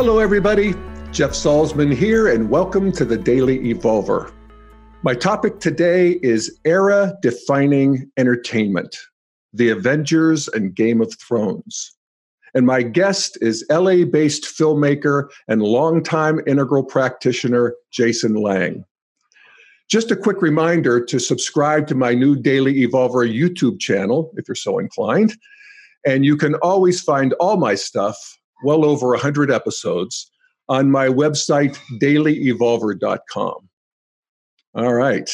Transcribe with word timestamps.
Hello, 0.00 0.20
everybody. 0.20 0.74
Jeff 1.10 1.32
Salzman 1.32 1.92
here, 1.92 2.28
and 2.28 2.48
welcome 2.48 2.92
to 2.92 3.04
the 3.04 3.16
Daily 3.16 3.58
Evolver. 3.74 4.32
My 5.02 5.12
topic 5.12 5.58
today 5.58 6.20
is 6.22 6.56
era 6.64 7.16
defining 7.20 8.08
entertainment 8.16 8.96
The 9.52 9.70
Avengers 9.70 10.46
and 10.46 10.72
Game 10.72 11.00
of 11.00 11.12
Thrones. 11.18 11.96
And 12.54 12.64
my 12.64 12.82
guest 12.82 13.38
is 13.40 13.66
LA 13.72 14.04
based 14.04 14.44
filmmaker 14.44 15.30
and 15.48 15.62
longtime 15.62 16.42
integral 16.46 16.84
practitioner, 16.84 17.74
Jason 17.90 18.34
Lange. 18.36 18.84
Just 19.90 20.12
a 20.12 20.16
quick 20.16 20.40
reminder 20.40 21.04
to 21.06 21.18
subscribe 21.18 21.88
to 21.88 21.96
my 21.96 22.14
new 22.14 22.36
Daily 22.36 22.86
Evolver 22.86 23.28
YouTube 23.28 23.80
channel 23.80 24.30
if 24.36 24.46
you're 24.46 24.54
so 24.54 24.78
inclined. 24.78 25.36
And 26.06 26.24
you 26.24 26.36
can 26.36 26.54
always 26.62 27.00
find 27.00 27.32
all 27.40 27.56
my 27.56 27.74
stuff 27.74 28.37
well 28.62 28.84
over 28.84 29.08
100 29.08 29.50
episodes 29.50 30.30
on 30.68 30.90
my 30.90 31.08
website, 31.08 31.78
dailyevolver.com. 32.00 33.68
All 34.74 34.94
right. 34.94 35.30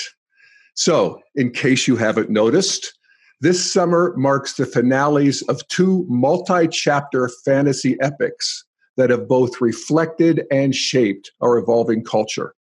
So, 0.74 1.20
in 1.34 1.50
case 1.50 1.86
you 1.86 1.96
haven't 1.96 2.30
noticed, 2.30 2.94
this 3.40 3.72
summer 3.72 4.14
marks 4.16 4.54
the 4.54 4.66
finales 4.66 5.42
of 5.42 5.66
two 5.68 6.06
multi 6.08 6.66
chapter 6.68 7.28
fantasy 7.44 7.96
epics 8.00 8.64
that 8.96 9.10
have 9.10 9.28
both 9.28 9.60
reflected 9.60 10.44
and 10.50 10.74
shaped 10.74 11.30
our 11.40 11.58
evolving 11.58 12.04
culture. 12.04 12.54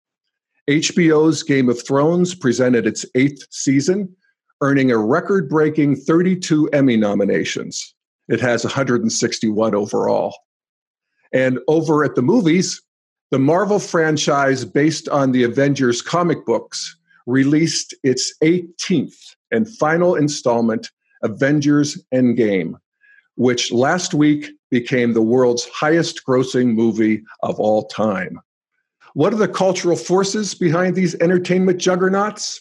HBO's 0.69 1.43
Game 1.43 1.69
of 1.69 1.85
Thrones 1.87 2.35
presented 2.35 2.87
its 2.87 3.05
eighth 3.15 3.47
season, 3.51 4.15
earning 4.61 4.91
a 4.91 4.99
record 4.99 5.49
breaking 5.49 5.97
32 5.97 6.69
Emmy 6.69 6.97
nominations. 6.97 7.95
It 8.29 8.41
has 8.41 8.65
161 8.65 9.75
overall. 9.75 10.35
And 11.33 11.59
over 11.69 12.05
at 12.05 12.15
the 12.15 12.23
movies, 12.23 12.81
the 13.31 13.39
Marvel 13.39 13.79
franchise, 13.79 14.65
based 14.65 15.09
on 15.09 15.33
the 15.33 15.43
Avengers 15.43 16.03
comic 16.03 16.45
books, 16.45 16.97
released 17.27 17.95
its 18.03 18.35
18th 18.43 19.35
and 19.51 19.69
final 19.69 20.15
installment, 20.15 20.91
Avengers 21.23 22.03
Endgame, 22.13 22.75
which 23.37 23.73
last 23.73 24.13
week 24.13 24.51
became 24.71 25.13
the 25.13 25.23
world's 25.23 25.67
highest 25.69 26.27
grossing 26.27 26.75
movie 26.75 27.23
of 27.43 27.59
all 27.59 27.87
time. 27.87 28.41
What 29.15 29.33
are 29.33 29.37
the 29.37 29.49
cultural 29.49 29.97
forces 29.97 30.55
behind 30.55 30.97
these 30.97 31.15
entertainment 31.17 31.79
juggernauts? 31.79 32.61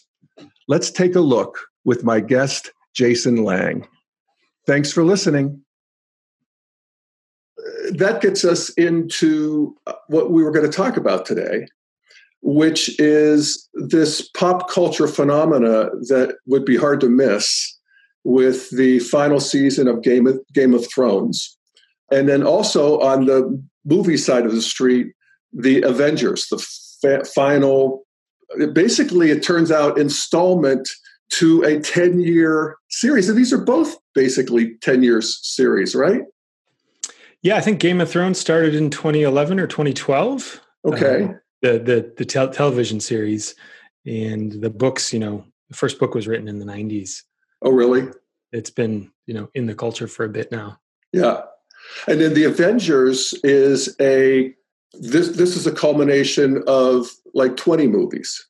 Let's 0.68 0.90
take 0.90 1.14
a 1.14 1.20
look 1.20 1.58
with 1.84 2.04
my 2.04 2.20
guest, 2.20 2.70
Jason 2.94 3.44
Lange. 3.44 3.86
Thanks 4.66 4.92
for 4.92 5.04
listening 5.04 5.62
that 7.98 8.20
gets 8.20 8.44
us 8.44 8.70
into 8.70 9.76
uh, 9.86 9.92
what 10.08 10.30
we 10.30 10.42
were 10.42 10.50
going 10.50 10.68
to 10.68 10.76
talk 10.76 10.96
about 10.96 11.26
today, 11.26 11.66
which 12.40 12.98
is 13.00 13.68
this 13.74 14.28
pop 14.30 14.70
culture 14.70 15.06
phenomena 15.06 15.90
that 16.08 16.36
would 16.46 16.64
be 16.64 16.76
hard 16.76 17.00
to 17.00 17.08
miss 17.08 17.78
with 18.24 18.70
the 18.70 18.98
final 19.00 19.40
season 19.40 19.88
of 19.88 20.02
Game 20.02 20.26
of, 20.26 20.40
Game 20.54 20.74
of 20.74 20.88
Thrones. 20.88 21.56
And 22.10 22.28
then 22.28 22.42
also 22.42 23.00
on 23.00 23.26
the 23.26 23.62
movie 23.84 24.16
side 24.16 24.46
of 24.46 24.52
the 24.52 24.62
street, 24.62 25.08
the 25.52 25.82
Avengers, 25.82 26.46
the 26.48 26.58
fa- 27.00 27.24
final, 27.24 28.04
basically, 28.72 29.30
it 29.30 29.42
turns 29.42 29.70
out, 29.70 29.98
installment 29.98 30.88
to 31.30 31.62
a 31.62 31.80
10 31.80 32.20
year 32.20 32.76
series. 32.90 33.28
And 33.28 33.36
these 33.36 33.52
are 33.52 33.64
both 33.64 33.96
basically 34.14 34.76
10 34.82 35.02
years 35.02 35.38
series, 35.42 35.94
right? 35.94 36.22
Yeah, 37.42 37.56
I 37.56 37.60
think 37.60 37.80
Game 37.80 38.00
of 38.00 38.08
Thrones 38.08 38.38
started 38.38 38.74
in 38.74 38.90
2011 38.90 39.58
or 39.58 39.66
2012. 39.66 40.60
Okay. 40.84 41.24
Uh, 41.24 41.32
the 41.60 41.78
the 41.78 42.12
the 42.18 42.24
te- 42.24 42.52
television 42.52 43.00
series 43.00 43.54
and 44.06 44.52
the 44.52 44.70
books, 44.70 45.12
you 45.12 45.18
know, 45.18 45.44
the 45.68 45.76
first 45.76 45.98
book 45.98 46.14
was 46.14 46.28
written 46.28 46.48
in 46.48 46.58
the 46.58 46.64
90s. 46.64 47.22
Oh, 47.62 47.70
really? 47.70 48.08
It's 48.52 48.70
been, 48.70 49.10
you 49.26 49.34
know, 49.34 49.48
in 49.54 49.66
the 49.66 49.74
culture 49.74 50.06
for 50.06 50.24
a 50.24 50.28
bit 50.28 50.50
now. 50.52 50.78
Yeah. 51.12 51.42
And 52.06 52.20
then 52.20 52.34
the 52.34 52.44
Avengers 52.44 53.32
is 53.44 53.94
a 54.00 54.54
this 54.94 55.30
this 55.30 55.56
is 55.56 55.66
a 55.66 55.72
culmination 55.72 56.62
of 56.66 57.08
like 57.34 57.56
20 57.56 57.86
movies. 57.86 58.46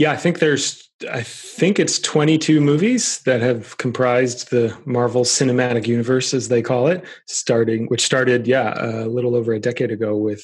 Yeah, 0.00 0.12
I 0.12 0.16
think 0.16 0.38
there's 0.38 0.88
I 1.12 1.22
think 1.22 1.78
it's 1.78 1.98
22 1.98 2.62
movies 2.62 3.20
that 3.24 3.42
have 3.42 3.76
comprised 3.76 4.50
the 4.50 4.74
Marvel 4.86 5.24
Cinematic 5.24 5.86
Universe, 5.86 6.32
as 6.32 6.48
they 6.48 6.62
call 6.62 6.86
it, 6.86 7.04
starting 7.26 7.84
which 7.88 8.00
started, 8.00 8.46
yeah, 8.46 8.72
a 8.82 9.08
little 9.08 9.36
over 9.36 9.52
a 9.52 9.60
decade 9.60 9.90
ago 9.90 10.16
with 10.16 10.42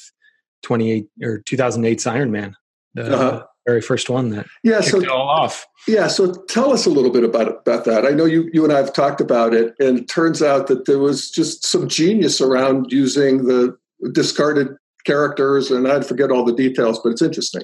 28 0.62 1.06
or 1.22 1.39
2008's 1.47 2.06
Iron 2.06 2.31
Man, 2.31 2.55
the 2.93 3.17
uh-huh. 3.17 3.44
very 3.67 3.81
first 3.81 4.11
one 4.11 4.28
that 4.28 4.47
yeah, 4.62 4.83
so, 4.83 5.00
it 5.00 5.09
all 5.09 5.27
off. 5.27 5.67
Yeah, 5.88 6.09
so 6.09 6.34
tell 6.50 6.71
us 6.75 6.84
a 6.84 6.91
little 6.91 7.11
bit 7.11 7.25
about 7.25 7.49
about 7.49 7.87
that. 7.87 8.05
I 8.05 8.11
know 8.11 8.27
you 8.27 8.50
you 8.53 8.62
and 8.62 8.75
I 8.75 8.77
have 8.77 8.93
talked 8.93 9.23
about 9.23 9.55
it, 9.55 9.75
and 9.78 10.00
it 10.00 10.06
turns 10.06 10.43
out 10.43 10.67
that 10.67 10.84
there 10.84 10.99
was 10.99 11.31
just 11.31 11.65
some 11.65 11.88
genius 11.88 12.43
around 12.43 12.93
using 12.93 13.47
the 13.47 13.75
discarded 14.12 14.77
characters, 15.06 15.71
and 15.71 15.88
I'd 15.88 16.05
forget 16.05 16.31
all 16.31 16.44
the 16.44 16.53
details, 16.53 17.00
but 17.03 17.12
it's 17.12 17.23
interesting. 17.23 17.62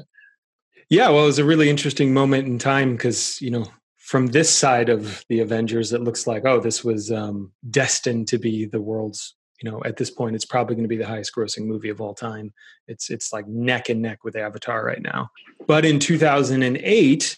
Yeah, 0.92 1.08
well, 1.08 1.22
it 1.22 1.28
was 1.28 1.38
a 1.38 1.44
really 1.46 1.70
interesting 1.70 2.12
moment 2.12 2.46
in 2.46 2.58
time 2.58 2.92
because 2.92 3.40
you 3.40 3.50
know 3.50 3.66
from 3.96 4.26
this 4.26 4.50
side 4.50 4.90
of 4.90 5.24
the 5.30 5.40
Avengers, 5.40 5.94
it 5.94 6.02
looks 6.02 6.26
like 6.26 6.44
oh, 6.44 6.60
this 6.60 6.84
was 6.84 7.10
um, 7.10 7.50
destined 7.70 8.28
to 8.28 8.36
be 8.36 8.66
the 8.66 8.82
world's. 8.82 9.34
You 9.62 9.70
know, 9.70 9.82
at 9.86 9.96
this 9.96 10.10
point, 10.10 10.34
it's 10.34 10.44
probably 10.44 10.74
going 10.74 10.84
to 10.84 10.88
be 10.88 10.98
the 10.98 11.06
highest 11.06 11.34
grossing 11.34 11.64
movie 11.64 11.88
of 11.88 12.02
all 12.02 12.12
time. 12.12 12.52
It's 12.88 13.08
it's 13.08 13.32
like 13.32 13.48
neck 13.48 13.88
and 13.88 14.02
neck 14.02 14.22
with 14.22 14.36
Avatar 14.36 14.84
right 14.84 15.00
now. 15.00 15.30
But 15.66 15.86
in 15.86 15.98
2008, 15.98 17.36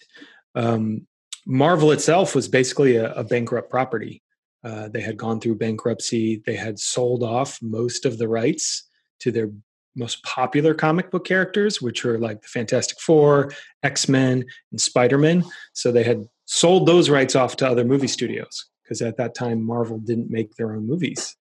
um, 0.55 1.07
Marvel 1.45 1.91
itself 1.93 2.35
was 2.35 2.49
basically 2.49 2.97
a, 2.97 3.13
a 3.13 3.23
bankrupt 3.23 3.69
property. 3.69 4.21
Uh, 4.65 4.89
they 4.89 4.99
had 4.99 5.15
gone 5.15 5.39
through 5.39 5.59
bankruptcy. 5.59 6.43
They 6.45 6.57
had 6.57 6.77
sold 6.77 7.23
off 7.23 7.57
most 7.61 8.05
of 8.05 8.17
the 8.17 8.27
rights 8.27 8.83
to 9.19 9.31
their 9.31 9.49
most 9.95 10.23
popular 10.23 10.73
comic 10.73 11.11
book 11.11 11.25
characters, 11.25 11.81
which 11.81 12.03
were 12.03 12.17
like 12.17 12.41
the 12.41 12.47
Fantastic 12.47 12.99
Four, 12.99 13.51
X 13.83 14.09
Men, 14.09 14.45
and 14.71 14.81
Spider 14.81 15.17
Man. 15.17 15.43
So 15.73 15.91
they 15.91 16.03
had 16.03 16.25
sold 16.45 16.87
those 16.87 17.09
rights 17.09 17.35
off 17.35 17.55
to 17.57 17.67
other 17.67 17.83
movie 17.83 18.07
studios 18.07 18.65
because 18.83 19.01
at 19.01 19.17
that 19.17 19.35
time 19.35 19.63
Marvel 19.63 19.97
didn't 19.97 20.29
make 20.29 20.55
their 20.55 20.73
own 20.73 20.87
movies. 20.87 21.35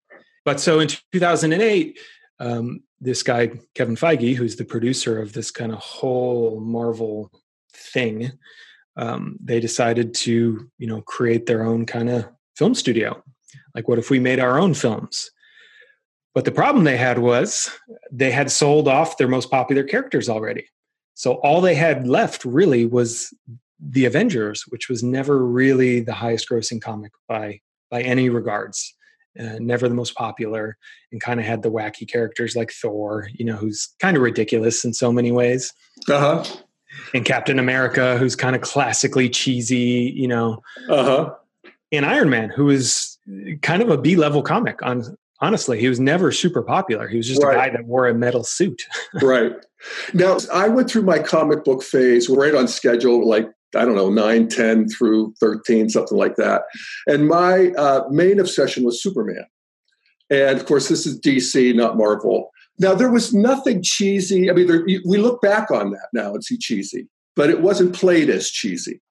But 0.44 0.60
so 0.60 0.81
in 0.81 0.88
2008, 1.12 1.98
um, 2.41 2.81
this 3.00 3.22
guy 3.22 3.53
Kevin 3.75 3.97
Feige, 3.97 4.34
who's 4.34 4.56
the 4.56 4.65
producer 4.65 5.21
of 5.21 5.32
this 5.32 5.50
kind 5.50 5.72
of 5.72 5.78
whole 5.78 6.60
Marvel 6.60 7.31
thing, 7.72 8.32
um, 8.97 9.36
they 9.42 9.60
decided 9.60 10.15
to 10.15 10.71
you 10.78 10.86
know 10.86 11.03
create 11.03 11.47
their 11.47 11.65
own 11.65 11.86
kind 11.86 12.09
of 12.09 12.26
film 12.56 12.75
studio. 12.75 13.22
Like, 13.75 13.88
what 13.88 13.98
if 13.98 14.10
we 14.10 14.21
made 14.21 14.38
our 14.38 14.59
own 14.59 14.75
films? 14.75 15.31
But 16.34 16.45
the 16.45 16.53
problem 16.53 16.84
they 16.84 16.97
had 16.97 17.19
was 17.19 17.71
they 18.11 18.33
had 18.33 18.50
sold 18.50 18.89
off 18.89 19.17
their 19.17 19.28
most 19.28 19.50
popular 19.50 19.84
characters 19.84 20.28
already. 20.28 20.67
So 21.15 21.34
all 21.34 21.61
they 21.61 21.77
had 21.77 22.09
left 22.09 22.45
really 22.45 22.87
was 22.87 23.33
the 23.78 24.05
Avengers, 24.05 24.65
which 24.69 24.89
was 24.89 25.03
never 25.03 25.45
really 25.45 26.00
the 26.00 26.12
highest 26.12 26.49
grossing 26.49 26.83
comic 26.83 27.12
by 27.28 27.61
by 27.91 28.03
any 28.03 28.28
regards. 28.28 28.95
Uh, 29.39 29.59
never 29.59 29.89
the 29.89 29.95
most 29.97 30.15
popular 30.15 30.77
and 31.11 31.21
kind 31.21 31.41
of 31.41 31.47
had 31.47 31.62
the 31.62 31.71
wacky 31.71 32.09
characters 32.09 32.55
like 32.55 32.71
Thor, 32.71 33.28
you 33.33 33.45
know, 33.45 33.56
who's 33.56 33.93
kind 33.99 34.16
of 34.16 34.22
ridiculous 34.22 34.84
in 34.84 34.93
so 34.93 35.11
many 35.11 35.33
ways. 35.33 35.72
Uh-huh. 36.09 36.45
And 37.12 37.25
Captain 37.25 37.59
America, 37.59 38.16
who's 38.16 38.36
kind 38.36 38.54
of 38.54 38.63
classically 38.63 39.28
cheesy, 39.28 40.13
you 40.15 40.28
know. 40.28 40.63
Uh-huh. 40.89 41.34
And 41.91 42.07
Iron 42.07 42.31
Man, 42.31 42.48
who 42.51 42.71
is 42.71 43.19
kind 43.63 43.83
of 43.83 43.91
a 43.91 43.98
B 43.98 44.15
level 44.15 44.41
comic 44.41 44.81
on 44.84 45.16
honestly, 45.45 45.79
he 45.79 45.89
was 45.89 46.01
never 46.01 46.33
super 46.33 46.63
popular. 46.63 47.07
He 47.07 47.19
was 47.19 47.29
just 47.29 47.43
right. 47.43 47.55
a 47.55 47.57
guy 47.59 47.77
that 47.77 47.85
wore 47.85 48.07
a 48.09 48.15
metal 48.15 48.45
suit. 48.45 48.83
right. 49.23 49.53
Now, 50.15 50.39
I 50.53 50.69
went 50.69 50.89
through 50.89 51.03
my 51.03 51.19
comic 51.19 51.65
book 51.65 51.83
phase 51.83 52.31
right 52.31 52.55
on 52.55 52.67
schedule, 52.67 53.29
like, 53.29 53.47
I 53.77 53.85
don't 53.85 53.95
know, 53.95 54.09
9, 54.09 54.49
10 54.49 54.89
through 54.89 55.35
13, 55.41 55.91
something 55.91 56.17
like 56.17 56.37
that. 56.37 56.63
And 57.07 57.29
my 57.29 57.73
uh, 57.73 58.05
main 58.11 58.41
obsession 58.41 58.85
was 58.85 59.03
Superman. 59.03 59.45
And 60.31 60.59
of 60.59 60.65
course, 60.65 60.89
this 60.89 61.05
is 61.05 61.21
DC, 61.21 61.75
not 61.75 61.99
Marvel. 61.99 62.51
Now, 62.79 62.95
there 62.95 63.11
was 63.11 63.35
nothing 63.35 63.83
cheesy. 63.83 64.51
I 64.51 64.55
mean, 64.55 64.67
there, 64.67 64.85
we 64.85 65.19
look 65.19 65.43
back 65.43 65.71
on 65.71 65.91
that 65.91 66.09
now 66.15 66.33
and 66.33 66.43
see 66.43 66.57
cheesy, 66.57 67.07
but 67.37 67.51
it 67.51 67.61
wasn't 67.61 67.95
played 67.95 68.31
as 68.31 68.51
cheesy. 68.51 69.03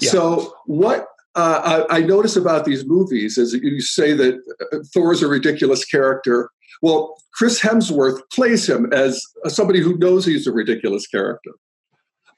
Yeah. 0.00 0.10
So, 0.10 0.54
what 0.64 1.06
uh, 1.34 1.84
I, 1.90 1.98
I, 1.98 2.00
notice 2.00 2.36
about 2.36 2.64
these 2.64 2.84
movies 2.86 3.38
is 3.38 3.54
you 3.54 3.80
say 3.80 4.12
that 4.12 4.34
uh, 4.72 4.78
Thor 4.92 5.12
is 5.12 5.22
a 5.22 5.28
ridiculous 5.28 5.84
character. 5.84 6.50
Well, 6.82 7.16
Chris 7.34 7.60
Hemsworth 7.60 8.20
plays 8.32 8.68
him 8.68 8.92
as 8.92 9.22
somebody 9.46 9.80
who 9.80 9.96
knows 9.96 10.26
he's 10.26 10.46
a 10.46 10.52
ridiculous 10.52 11.06
character. 11.06 11.52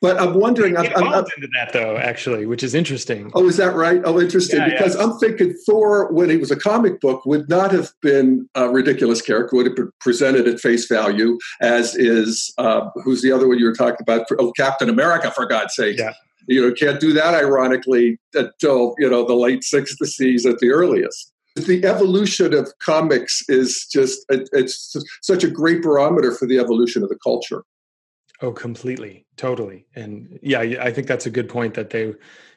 But 0.05 0.21
I'm 0.21 0.35
wondering. 0.35 0.77
I'm, 0.77 0.87
I'm, 0.97 1.09
I'm, 1.09 1.25
into 1.35 1.49
that 1.55 1.73
though, 1.73 1.97
actually, 1.97 2.45
which 2.45 2.63
is 2.63 2.75
interesting. 2.75 3.31
Oh, 3.35 3.49
is 3.49 3.57
that 3.57 3.75
right? 3.75 4.03
Oh, 4.05 4.21
interesting. 4.21 4.59
Yeah, 4.59 4.69
because 4.69 4.95
yeah. 4.95 5.03
I'm 5.03 5.19
thinking 5.19 5.55
Thor, 5.67 6.13
when 6.13 6.29
he 6.29 6.37
was 6.37 6.51
a 6.51 6.57
comic 6.57 7.01
book, 7.01 7.25
would 7.25 7.49
not 7.49 7.73
have 7.73 7.91
been 8.03 8.47
a 8.55 8.69
ridiculous 8.69 9.23
character. 9.23 9.57
Would 9.57 9.67
have 9.67 9.77
been 9.77 9.91
presented 10.01 10.47
at 10.47 10.61
face 10.61 10.87
value, 10.87 11.39
as 11.63 11.97
is 11.97 12.53
uh, 12.59 12.91
who's 13.03 13.23
the 13.23 13.33
other 13.33 13.49
one 13.49 13.59
you 13.59 13.65
were 13.65 13.75
talking 13.75 14.03
about? 14.03 14.27
Oh, 14.39 14.53
Captain 14.53 14.91
America, 14.91 15.31
for 15.31 15.47
God's 15.47 15.75
sake. 15.75 15.99
Yeah. 15.99 16.13
You 16.47 16.63
know, 16.63 16.75
can't 16.75 17.01
do 17.01 17.13
that 17.13 17.35
ironically 17.35 18.19
until 18.35 18.95
you 18.99 19.09
know 19.09 19.25
the 19.27 19.35
late 19.35 19.63
'60s 19.63 20.51
at 20.51 20.59
the 20.59 20.71
earliest. 20.71 21.33
The 21.57 21.85
evolution 21.85 22.53
of 22.53 22.73
comics 22.81 23.43
is 23.49 23.87
just 23.87 24.25
it's 24.29 24.97
such 25.23 25.45
a 25.45 25.51
great 25.51 25.83
barometer 25.83 26.33
for 26.35 26.47
the 26.47 26.59
evolution 26.59 27.03
of 27.03 27.09
the 27.09 27.19
culture. 27.23 27.63
Oh 28.43 28.53
completely. 28.53 29.25
Totally. 29.37 29.87
And 29.95 30.39
yeah 30.43 30.61
i 30.61 30.91
think 30.91 31.07
that's 31.07 31.27
a 31.27 31.31
good 31.31 31.49
point 31.49 31.75
that 31.75 31.91
they 31.91 32.13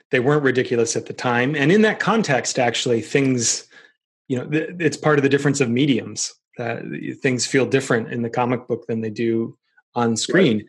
they 0.10 0.20
weren't 0.20 0.44
ridiculous 0.44 0.96
at 0.96 1.06
the 1.06 1.14
time. 1.14 1.56
And 1.56 1.72
in 1.72 1.82
that 1.84 2.00
context 2.00 2.58
actually 2.58 3.02
things 3.02 3.68
you 4.28 4.38
know 4.38 4.48
it's 4.52 4.98
part 4.98 5.20
of 5.20 5.24
the 5.24 5.30
difference 5.30 5.62
of 5.62 5.70
mediums 5.70 6.34
that 6.58 6.82
things 7.22 7.46
feel 7.46 7.68
different 7.68 8.12
in 8.12 8.24
the 8.24 8.30
comic 8.32 8.68
book 8.68 8.88
than 8.88 9.02
they 9.02 9.12
do 9.12 9.56
on 9.94 10.18
screen. 10.18 10.58
Right. 10.58 10.66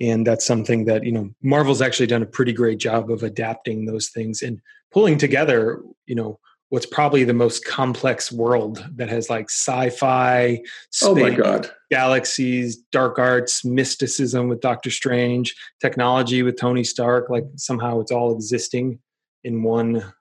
And 0.00 0.26
that's 0.26 0.46
something 0.46 0.84
that 0.84 1.04
you 1.04 1.12
know 1.12 1.30
marvel's 1.42 1.82
actually 1.82 2.06
done 2.06 2.22
a 2.22 2.26
pretty 2.26 2.52
great 2.52 2.78
job 2.78 3.10
of 3.10 3.22
adapting 3.22 3.84
those 3.84 4.08
things 4.08 4.42
and 4.42 4.60
pulling 4.92 5.18
together 5.18 5.82
you 6.06 6.14
know 6.14 6.38
what's 6.70 6.86
probably 6.86 7.24
the 7.24 7.34
most 7.34 7.64
complex 7.64 8.32
world 8.32 8.84
that 8.94 9.08
has 9.08 9.28
like 9.28 9.50
sci-fi, 9.50 10.60
space, 10.90 11.08
oh 11.08 11.14
my 11.14 11.30
god, 11.30 11.70
galaxies, 11.90 12.76
dark 12.92 13.18
arts, 13.18 13.64
mysticism 13.64 14.48
with 14.48 14.60
Doctor 14.60 14.90
Strange, 14.90 15.54
technology 15.80 16.42
with 16.42 16.56
Tony 16.58 16.84
Stark. 16.84 17.28
Like 17.28 17.44
somehow 17.56 18.00
it's 18.00 18.10
all 18.10 18.34
existing 18.34 18.98
in 19.44 19.62
one. 19.62 20.12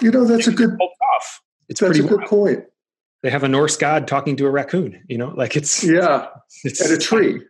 You 0.00 0.10
know, 0.10 0.24
that's 0.24 0.46
a 0.46 0.52
good. 0.52 0.70
Off. 0.80 1.42
It's 1.68 1.80
that's 1.80 1.98
a 1.98 2.02
good 2.02 2.18
wild. 2.18 2.30
point. 2.30 2.64
They 3.22 3.30
have 3.30 3.42
a 3.42 3.48
Norse 3.48 3.76
god 3.76 4.06
talking 4.06 4.36
to 4.36 4.46
a 4.46 4.50
raccoon. 4.50 5.04
You 5.08 5.18
know, 5.18 5.34
like 5.36 5.56
it's 5.56 5.84
yeah, 5.84 6.28
it's 6.64 6.80
and 6.80 6.92
a 6.92 6.98
tree. 6.98 7.42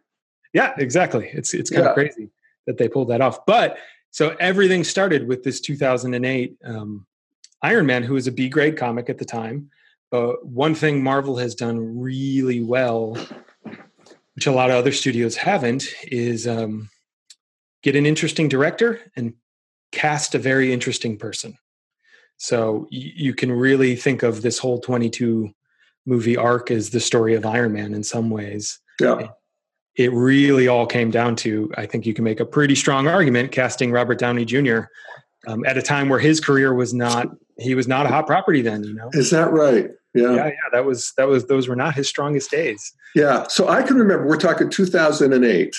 Yeah, 0.57 0.73
exactly. 0.79 1.29
It's 1.33 1.55
it's 1.55 1.71
kind 1.71 1.85
yeah. 1.85 1.91
of 1.91 1.95
crazy 1.95 2.31
that 2.67 2.79
they 2.79 2.89
pulled 2.89 3.09
that 3.09 3.21
off, 3.21 3.47
but. 3.47 3.79
So 4.13 4.35
everything 4.41 4.83
started 4.83 5.29
with 5.29 5.45
this 5.45 5.61
2008 5.61 6.57
um, 6.65 7.07
Iron 7.61 7.85
Man, 7.85 8.03
who 8.03 8.15
was 8.15 8.27
a 8.27 8.33
B 8.33 8.49
grade 8.49 8.79
comic 8.79 9.11
at 9.11 9.19
the 9.19 9.27
time. 9.27 9.71
But 10.11 10.47
one 10.47 10.75
thing 10.75 11.03
Marvel 11.03 11.37
has 11.37 11.55
done 11.55 12.01
really 12.01 12.63
well, 12.63 13.19
which 14.35 14.47
a 14.47 14.53
lot 14.53 14.71
of 14.71 14.77
other 14.77 14.93
studios 14.93 15.37
haven't, 15.37 15.85
is 16.05 16.47
um, 16.47 16.89
get 17.83 17.95
an 17.95 18.07
interesting 18.07 18.49
director 18.49 19.01
and 19.17 19.35
cast 19.93 20.35
a 20.35 20.39
very 20.39 20.73
interesting 20.73 21.19
person. 21.19 21.59
So 22.39 22.87
you 22.91 23.35
can 23.35 23.53
really 23.53 23.97
think 23.97 24.23
of 24.23 24.43
this 24.43 24.59
whole 24.59 24.81
22 24.81 25.51
movie 26.07 26.37
arc 26.37 26.71
as 26.71 26.91
the 26.91 27.01
story 27.01 27.35
of 27.35 27.45
Iron 27.45 27.73
Man 27.73 27.95
in 27.95 28.03
some 28.03 28.31
ways. 28.31 28.79
Yeah. 29.01 29.29
It 29.97 30.13
really 30.13 30.69
all 30.69 30.87
came 30.87 31.11
down 31.11 31.37
to, 31.37 31.73
I 31.77 31.87
think 31.87 32.07
you 32.07 32.15
can 32.15 32.25
make 32.25 32.41
a 32.41 32.45
pretty 32.45 32.75
strong 32.75 33.09
argument 33.09 33.53
casting 33.53 33.91
Robert 33.93 34.19
Downey 34.19 34.45
Jr. 34.45 34.81
Um, 35.47 35.65
at 35.65 35.79
a 35.79 35.83
time 35.83 36.09
where 36.09 36.19
his 36.19 36.41
career 36.41 36.75
was 36.75 36.93
not 36.93 37.29
he 37.59 37.75
was 37.75 37.89
not 37.89 38.07
a 38.07 38.09
hot 38.09 38.27
property 38.27 38.63
then, 38.63 38.85
you 38.85 38.95
know. 38.95 39.09
Is 39.13 39.31
that 39.31 39.51
right? 39.51 39.91
Yeah. 40.15 40.35
Yeah, 40.35 40.47
yeah. 40.47 40.53
That 40.73 40.85
was 40.85 41.13
that 41.17 41.29
was 41.29 41.47
those 41.47 41.69
were 41.69 41.77
not 41.77 41.95
his 41.95 42.09
strongest 42.09 42.51
days. 42.51 42.93
Yeah. 43.15 43.47
So 43.49 43.69
I 43.69 43.83
can 43.83 43.97
remember 43.97 44.27
we're 44.27 44.37
talking 44.37 44.71
2008. 44.71 45.77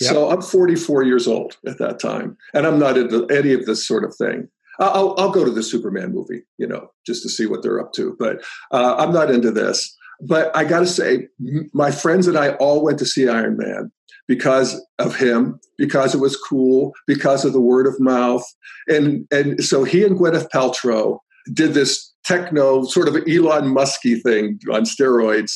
Yep. 0.00 0.10
So 0.10 0.30
I'm 0.30 0.42
44 0.42 1.02
years 1.02 1.26
old 1.26 1.56
at 1.66 1.78
that 1.78 1.98
time, 1.98 2.36
and 2.54 2.66
I'm 2.66 2.78
not 2.78 2.96
into 2.96 3.26
any 3.26 3.52
of 3.52 3.66
this 3.66 3.86
sort 3.86 4.04
of 4.04 4.14
thing. 4.14 4.48
I'll, 4.78 5.16
I'll 5.18 5.32
go 5.32 5.44
to 5.44 5.50
the 5.50 5.62
Superman 5.62 6.14
movie, 6.14 6.44
you 6.56 6.66
know, 6.66 6.92
just 7.04 7.24
to 7.24 7.28
see 7.28 7.46
what 7.46 7.64
they're 7.64 7.80
up 7.80 7.92
to. 7.94 8.14
But 8.16 8.44
uh, 8.70 8.94
I'm 8.96 9.12
not 9.12 9.28
into 9.28 9.50
this. 9.50 9.96
But 10.20 10.54
I 10.56 10.64
got 10.64 10.80
to 10.80 10.86
say, 10.86 11.28
my 11.72 11.90
friends 11.90 12.26
and 12.26 12.36
I 12.36 12.54
all 12.54 12.82
went 12.82 12.98
to 12.98 13.06
see 13.06 13.28
Iron 13.28 13.56
Man 13.56 13.92
because 14.26 14.84
of 14.98 15.16
him, 15.16 15.58
because 15.76 16.14
it 16.14 16.20
was 16.20 16.36
cool, 16.36 16.92
because 17.06 17.44
of 17.44 17.52
the 17.52 17.60
word 17.60 17.86
of 17.86 17.98
mouth. 17.98 18.44
And, 18.88 19.26
and 19.30 19.62
so 19.64 19.84
he 19.84 20.04
and 20.04 20.18
Gwyneth 20.18 20.50
Paltrow 20.50 21.18
did 21.52 21.74
this 21.74 22.12
techno 22.24 22.84
sort 22.84 23.08
of 23.08 23.16
Elon 23.26 23.68
Musky 23.68 24.16
thing 24.16 24.60
on 24.70 24.82
steroids. 24.82 25.54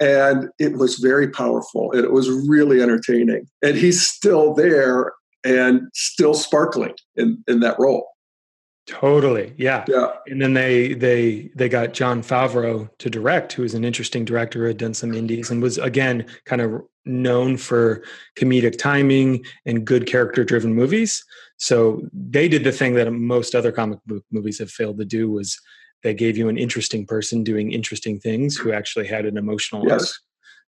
And 0.00 0.48
it 0.58 0.78
was 0.78 0.96
very 0.96 1.28
powerful 1.28 1.92
and 1.92 2.04
it 2.04 2.10
was 2.10 2.28
really 2.48 2.82
entertaining. 2.82 3.46
And 3.62 3.76
he's 3.76 4.04
still 4.04 4.54
there 4.54 5.12
and 5.44 5.82
still 5.94 6.34
sparkling 6.34 6.94
in, 7.16 7.42
in 7.46 7.60
that 7.60 7.78
role. 7.78 8.06
Totally. 8.90 9.54
Yeah. 9.56 9.84
Yeah. 9.86 10.08
And 10.26 10.42
then 10.42 10.54
they 10.54 10.94
they 10.94 11.50
they 11.54 11.68
got 11.68 11.92
Jon 11.92 12.22
Favreau 12.22 12.90
to 12.98 13.08
direct, 13.08 13.52
who 13.52 13.62
is 13.62 13.74
an 13.74 13.84
interesting 13.84 14.24
director, 14.24 14.60
who 14.60 14.66
had 14.66 14.78
done 14.78 14.94
some 14.94 15.14
indies 15.14 15.48
and 15.48 15.62
was 15.62 15.78
again 15.78 16.26
kind 16.44 16.60
of 16.60 16.82
known 17.04 17.56
for 17.56 18.02
comedic 18.36 18.76
timing 18.78 19.44
and 19.64 19.86
good 19.86 20.06
character 20.06 20.42
driven 20.42 20.74
movies. 20.74 21.24
So 21.56 22.02
they 22.12 22.48
did 22.48 22.64
the 22.64 22.72
thing 22.72 22.94
that 22.94 23.10
most 23.12 23.54
other 23.54 23.70
comic 23.70 24.00
book 24.06 24.24
movies 24.32 24.58
have 24.58 24.70
failed 24.72 24.98
to 24.98 25.04
do 25.04 25.30
was 25.30 25.58
they 26.02 26.12
gave 26.12 26.36
you 26.36 26.48
an 26.48 26.58
interesting 26.58 27.06
person 27.06 27.44
doing 27.44 27.70
interesting 27.70 28.18
things 28.18 28.56
who 28.56 28.72
actually 28.72 29.06
had 29.06 29.24
an 29.24 29.36
emotional 29.36 29.86
yes. 29.86 30.00
arc. 30.00 30.10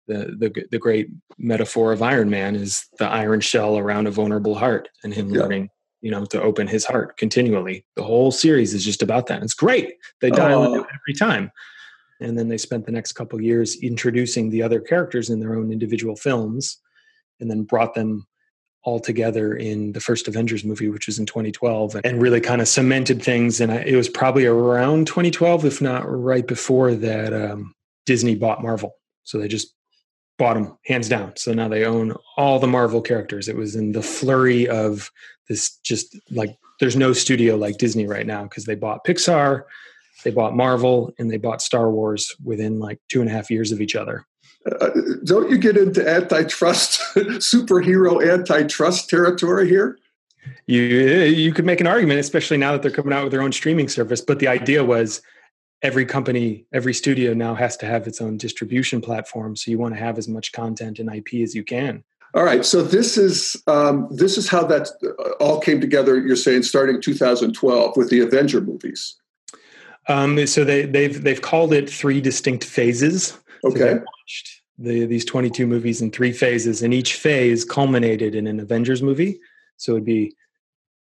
The, 0.09 0.37
the 0.37 0.65
the 0.73 0.79
great 0.79 1.09
metaphor 1.39 1.93
of 1.93 2.03
Iron 2.03 2.29
Man 2.29 2.55
is 2.55 2.85
the 2.99 3.09
iron 3.09 3.41
shell 3.41 3.79
around 3.79 4.09
a 4.09 4.11
vulnerable 4.11 4.57
heart 4.57 4.91
and 5.05 5.15
him 5.15 5.31
yeah. 5.31 5.41
learning 5.41 5.71
you 6.01 6.11
know, 6.11 6.25
to 6.27 6.43
open 6.43 6.67
his 6.67 6.85
heart 6.85 7.17
continually. 7.17 7.85
The 7.97 8.03
whole 8.03 8.31
series 8.31 8.75
is 8.75 8.85
just 8.85 9.03
about 9.03 9.27
that. 9.27 9.43
It's 9.43 9.55
great. 9.55 9.95
They 10.21 10.31
dial 10.31 10.63
oh. 10.63 10.75
it 10.75 10.87
every 10.87 11.15
time. 11.19 11.53
And 12.21 12.39
then 12.39 12.49
they 12.49 12.59
spent 12.59 12.87
the 12.87 12.93
next 12.93 13.13
couple 13.13 13.41
years 13.41 13.77
introducing 13.77 14.51
the 14.51 14.63
other 14.63 14.81
characters 14.81 15.31
in 15.31 15.41
their 15.41 15.55
own 15.55 15.73
individual 15.73 16.17
films 16.17 16.79
and 17.41 17.51
then 17.51 17.63
brought 17.63 17.95
them 17.95 18.27
all 18.83 19.01
together 19.01 19.55
in 19.55 19.93
the 19.93 20.01
first 20.01 20.27
Avengers 20.29 20.65
movie, 20.65 20.89
which 20.89 21.07
was 21.07 21.19
in 21.19 21.27
2012, 21.27 21.97
and 22.03 22.23
really 22.23 22.41
kind 22.41 22.61
of 22.61 22.69
cemented 22.69 23.23
things. 23.23 23.61
And 23.61 23.71
it 23.73 23.97
was 23.97 24.09
probably 24.09 24.47
around 24.47 25.07
2012, 25.07 25.65
if 25.67 25.83
not 25.83 26.05
right 26.07 26.47
before 26.47 26.95
that, 26.95 27.33
um, 27.33 27.75
Disney 28.07 28.35
bought 28.35 28.63
Marvel. 28.63 28.95
So 29.25 29.39
they 29.39 29.49
just 29.49 29.75
bought 30.39 30.55
them 30.55 30.79
hands 30.87 31.09
down. 31.09 31.35
So 31.37 31.53
now 31.53 31.69
they 31.69 31.85
own 31.85 32.15
all 32.37 32.59
the 32.59 32.67
Marvel 32.67 33.03
characters. 33.03 33.49
It 33.49 33.57
was 33.57 33.77
in 33.77 33.93
the 33.93 34.03
flurry 34.03 34.67
of 34.67 35.11
this 35.51 35.79
just 35.83 36.17
like 36.31 36.57
there's 36.79 36.97
no 36.97 37.13
studio 37.13 37.57
like 37.57 37.77
Disney 37.77 38.07
right 38.07 38.25
now 38.25 38.45
because 38.45 38.65
they 38.65 38.77
bought 38.77 39.05
Pixar, 39.05 39.65
they 40.25 40.31
bought 40.31 40.57
Marvel, 40.57 41.13
and 41.19 41.31
they 41.31 41.37
bought 41.37 41.61
Star 41.61 41.91
Wars 41.91 42.35
within 42.43 42.79
like 42.79 43.01
two 43.11 43.21
and 43.21 43.29
a 43.29 43.33
half 43.33 43.51
years 43.51 43.73
of 43.73 43.81
each 43.83 43.97
other. 43.97 44.25
Uh, 44.81 44.91
don't 45.25 45.51
you 45.51 45.59
get 45.59 45.77
into 45.77 46.09
antitrust, 46.09 47.01
superhero 47.17 48.27
antitrust 48.33 49.11
territory 49.11 49.69
here? 49.69 49.99
You 50.67 50.85
you 50.85 51.53
could 51.53 51.67
make 51.67 51.81
an 51.81 51.87
argument, 51.87 52.21
especially 52.21 52.57
now 52.57 52.73
that 52.73 52.83
they're 52.83 52.91
coming 52.91 53.13
out 53.13 53.25
with 53.25 53.33
their 53.33 53.43
own 53.43 53.53
streaming 53.53 53.89
service. 53.89 54.21
But 54.21 54.39
the 54.39 54.49
idea 54.49 54.85
was 54.85 55.21
every 55.83 56.07
company, 56.07 56.65
every 56.73 56.95
studio 56.95 57.35
now 57.35 57.55
has 57.55 57.77
to 57.79 57.87
have 57.87 58.07
its 58.07 58.21
own 58.21 58.37
distribution 58.37 59.01
platform. 59.01 59.57
So 59.57 59.71
you 59.71 59.79
want 59.79 59.95
to 59.95 60.01
have 60.01 60.17
as 60.17 60.29
much 60.29 60.53
content 60.53 61.01
and 61.01 61.13
IP 61.13 61.43
as 61.43 61.55
you 61.55 61.65
can. 61.65 62.05
All 62.35 62.45
right. 62.45 62.65
So 62.65 62.83
this 62.83 63.17
is 63.17 63.61
um, 63.67 64.09
this 64.11 64.39
is 64.39 64.49
how 64.49 64.65
that 64.65 64.89
uh, 65.03 65.31
all 65.43 65.61
came 65.61 65.81
together. 65.81 66.19
You're 66.19 66.37
saying 66.37 66.63
starting 66.63 67.01
2012 67.01 67.97
with 67.97 68.11
the 68.11 68.21
Avenger 68.21 68.61
movies. 68.61 69.17
Um, 70.09 70.47
so 70.47 70.65
they, 70.65 70.87
they've 70.87 71.23
they've 71.23 71.43
called 71.43 71.73
it 71.73 71.91
three 71.91 72.21
distinct 72.21 72.65
phases. 72.65 73.37
Okay. 73.65 73.99
So 73.99 74.05
the, 74.79 75.05
these 75.07 75.25
22 75.25 75.67
movies 75.67 76.01
in 76.01 76.11
three 76.11 76.33
phases, 76.33 76.83
and 76.83 76.95
each 76.95 77.15
phase 77.15 77.65
culminated 77.65 78.35
in 78.35 78.47
an 78.47 78.61
Avengers 78.61 79.03
movie. 79.03 79.41
So 79.77 79.93
it'd 79.93 80.05
be 80.05 80.35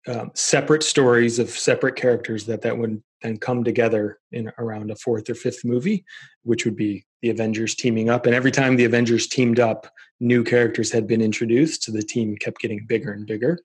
um, 0.06 0.30
separate 0.34 0.82
stories 0.82 1.38
of 1.38 1.50
separate 1.50 1.96
characters 1.96 2.46
that 2.46 2.62
that 2.62 2.78
would 2.78 3.02
then 3.22 3.36
come 3.36 3.64
together 3.64 4.20
in 4.32 4.50
around 4.58 4.90
a 4.90 4.96
fourth 4.96 5.28
or 5.28 5.34
fifth 5.34 5.64
movie, 5.64 6.04
which 6.44 6.64
would 6.64 6.76
be 6.76 7.04
the 7.22 7.30
Avengers 7.30 7.74
teaming 7.74 8.08
up. 8.08 8.26
And 8.26 8.34
every 8.34 8.52
time 8.52 8.76
the 8.76 8.84
Avengers 8.84 9.26
teamed 9.26 9.58
up, 9.58 9.92
new 10.20 10.44
characters 10.44 10.92
had 10.92 11.06
been 11.06 11.20
introduced, 11.20 11.84
so 11.84 11.92
the 11.92 12.02
team 12.02 12.36
kept 12.36 12.60
getting 12.60 12.86
bigger 12.86 13.12
and 13.12 13.26
bigger. 13.26 13.58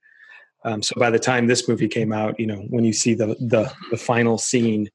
Um, 0.66 0.82
so 0.82 0.96
by 0.98 1.10
the 1.10 1.20
time 1.20 1.48
this 1.48 1.68
movie 1.68 1.88
came 1.88 2.13
out, 2.13 2.40
you 2.40 2.48
know, 2.48 2.66
when 2.70 2.84
you 2.84 2.94
see 2.94 3.13
the 3.13 3.36
the, 3.40 3.72
the 3.92 3.98
final 3.98 4.38
scene, 4.38 4.90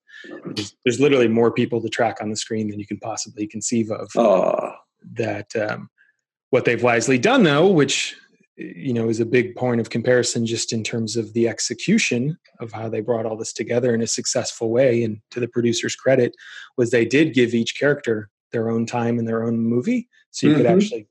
there's, 0.54 0.74
there's, 0.84 1.00
literally 1.00 1.28
more 1.28 1.52
people 1.52 1.80
to 1.82 1.88
track 1.88 2.16
on 2.20 2.30
the 2.30 2.36
screen 2.36 2.68
than 2.68 2.80
you 2.80 2.86
can 2.86 2.98
possibly 2.98 3.46
conceive 3.46 3.90
of. 3.90 4.08
Oh. 4.16 4.72
That 5.12 5.54
um, 5.54 5.90
what 6.50 6.64
they've 6.64 6.82
wisely 6.82 7.18
done, 7.18 7.44
though, 7.44 7.68
which 7.68 8.16
you 8.58 8.92
know 8.92 9.08
is 9.08 9.20
a 9.20 9.26
big 9.26 9.54
point 9.56 9.80
of 9.80 9.90
comparison 9.90 10.44
just 10.44 10.72
in 10.72 10.82
terms 10.82 11.16
of 11.16 11.32
the 11.32 11.48
execution 11.48 12.36
of 12.60 12.72
how 12.72 12.88
they 12.88 13.00
brought 13.00 13.24
all 13.24 13.36
this 13.36 13.52
together 13.52 13.94
in 13.94 14.02
a 14.02 14.06
successful 14.06 14.70
way 14.70 15.02
and 15.04 15.20
to 15.30 15.40
the 15.40 15.48
producer's 15.48 15.94
credit 15.94 16.34
was 16.76 16.90
they 16.90 17.04
did 17.04 17.34
give 17.34 17.54
each 17.54 17.78
character 17.78 18.28
their 18.50 18.68
own 18.68 18.84
time 18.84 19.18
in 19.18 19.24
their 19.24 19.44
own 19.44 19.58
movie 19.58 20.08
so 20.30 20.46
you 20.46 20.52
mm-hmm. 20.52 20.62
could 20.62 20.70
actually 20.70 21.08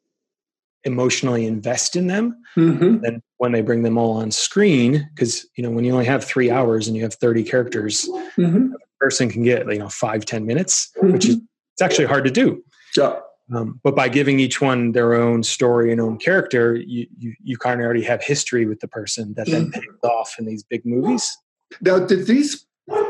emotionally 0.83 1.45
invest 1.45 1.95
in 1.95 2.07
them 2.07 2.41
mm-hmm. 2.55 2.99
than 2.99 3.21
when 3.37 3.51
they 3.51 3.61
bring 3.61 3.83
them 3.83 3.97
all 3.97 4.13
on 4.13 4.31
screen. 4.31 5.07
Because 5.13 5.45
you 5.55 5.63
know, 5.63 5.69
when 5.69 5.83
you 5.83 5.91
only 5.91 6.05
have 6.05 6.23
three 6.23 6.49
hours 6.49 6.87
and 6.87 6.95
you 6.95 7.03
have 7.03 7.13
thirty 7.15 7.43
characters, 7.43 8.09
mm-hmm. 8.37 8.73
a 8.73 8.77
person 8.99 9.29
can 9.29 9.43
get 9.43 9.71
you 9.71 9.79
know 9.79 9.89
five 9.89 10.25
ten 10.25 10.45
minutes, 10.45 10.89
mm-hmm. 10.97 11.13
which 11.13 11.25
is 11.25 11.35
it's 11.35 11.81
actually 11.81 12.05
hard 12.05 12.23
to 12.23 12.31
do. 12.31 12.63
Yeah. 12.95 13.19
Um, 13.53 13.79
but 13.83 13.95
by 13.95 14.09
giving 14.09 14.39
each 14.39 14.59
one 14.59 14.91
their 14.91 15.13
own 15.13 15.41
story 15.43 15.91
and 15.91 16.01
own 16.01 16.17
character, 16.17 16.75
you, 16.75 17.07
you, 17.17 17.33
you 17.43 17.57
kind 17.57 17.79
of 17.79 17.85
already 17.85 18.03
have 18.03 18.21
history 18.21 18.65
with 18.65 18.81
the 18.81 18.87
person 18.87 19.33
that 19.35 19.47
then 19.47 19.71
mm-hmm. 19.71 19.79
pays 19.79 19.99
off 20.03 20.35
in 20.37 20.45
these 20.45 20.63
big 20.63 20.85
movies. 20.85 21.37
Now, 21.81 21.99
did 21.99 22.27
these 22.27 22.65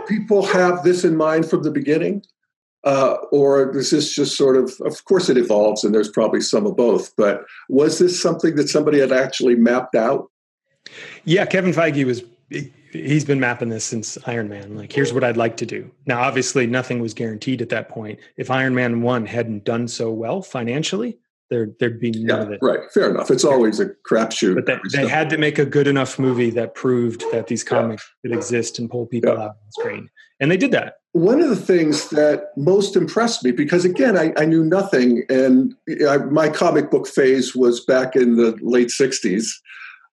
people 0.07 0.45
have 0.45 0.83
this 0.83 1.03
in 1.03 1.15
mind 1.15 1.49
from 1.49 1.63
the 1.63 1.71
beginning? 1.71 2.23
Uh, 2.83 3.17
or 3.31 3.75
is 3.75 3.89
this 3.89 4.13
just 4.13 4.37
sort 4.37 4.55
of, 4.55 4.71
of 4.81 5.03
course, 5.05 5.27
it 5.27 5.37
evolves 5.37 5.83
and 5.83 5.93
there's 5.93 6.09
probably 6.09 6.39
some 6.39 6.65
of 6.65 6.77
both, 6.77 7.13
but 7.17 7.43
was 7.67 7.99
this 7.99 8.21
something 8.21 8.55
that 8.55 8.69
somebody 8.69 8.99
had 8.99 9.11
actually 9.11 9.55
mapped 9.55 9.95
out? 9.95 10.29
Yeah, 11.25 11.45
Kevin 11.45 11.73
Feige 11.73 12.05
was, 12.05 12.23
he's 13.05 13.25
been 13.25 13.39
mapping 13.39 13.69
this 13.69 13.85
since 13.85 14.17
Iron 14.25 14.49
Man. 14.49 14.75
Like, 14.75 14.91
here's 14.91 15.13
what 15.13 15.23
I'd 15.23 15.37
like 15.37 15.57
to 15.57 15.65
do. 15.65 15.89
Now, 16.05 16.21
obviously, 16.21 16.67
nothing 16.67 16.99
was 16.99 17.13
guaranteed 17.13 17.61
at 17.61 17.69
that 17.69 17.89
point. 17.89 18.19
If 18.37 18.51
Iron 18.51 18.75
Man 18.75 19.01
1 19.01 19.25
hadn't 19.25 19.63
done 19.63 19.87
so 19.87 20.11
well 20.11 20.41
financially, 20.41 21.17
there 21.49 21.69
there'd 21.79 21.99
be 21.99 22.11
none 22.11 22.37
yeah, 22.37 22.43
of 22.43 22.51
it. 22.51 22.59
Right, 22.61 22.79
fair 22.93 23.09
enough. 23.09 23.31
It's 23.31 23.45
always 23.45 23.79
a 23.79 23.87
crapshoot. 24.09 24.55
But 24.55 24.65
they, 24.65 24.79
they 25.01 25.07
had 25.07 25.29
to 25.29 25.37
make 25.37 25.57
a 25.59 25.65
good 25.65 25.87
enough 25.87 26.19
movie 26.19 26.49
that 26.51 26.75
proved 26.75 27.23
that 27.31 27.47
these 27.47 27.63
comics 27.63 28.09
yeah. 28.23 28.29
could 28.29 28.37
exist 28.37 28.79
and 28.79 28.89
pull 28.89 29.05
people 29.05 29.33
yeah. 29.33 29.43
out 29.43 29.49
on 29.49 29.55
the 29.65 29.71
screen, 29.71 30.09
and 30.39 30.51
they 30.51 30.57
did 30.57 30.71
that. 30.71 30.95
One 31.13 31.41
of 31.41 31.49
the 31.49 31.55
things 31.55 32.09
that 32.09 32.49
most 32.57 32.95
impressed 32.95 33.43
me, 33.43 33.51
because 33.51 33.85
again, 33.85 34.17
I, 34.17 34.33
I 34.37 34.45
knew 34.45 34.63
nothing, 34.63 35.23
and 35.29 35.73
I, 36.07 36.17
my 36.17 36.49
comic 36.49 36.91
book 36.91 37.07
phase 37.07 37.55
was 37.55 37.83
back 37.83 38.15
in 38.15 38.35
the 38.35 38.57
late 38.61 38.89
'60s. 38.89 39.47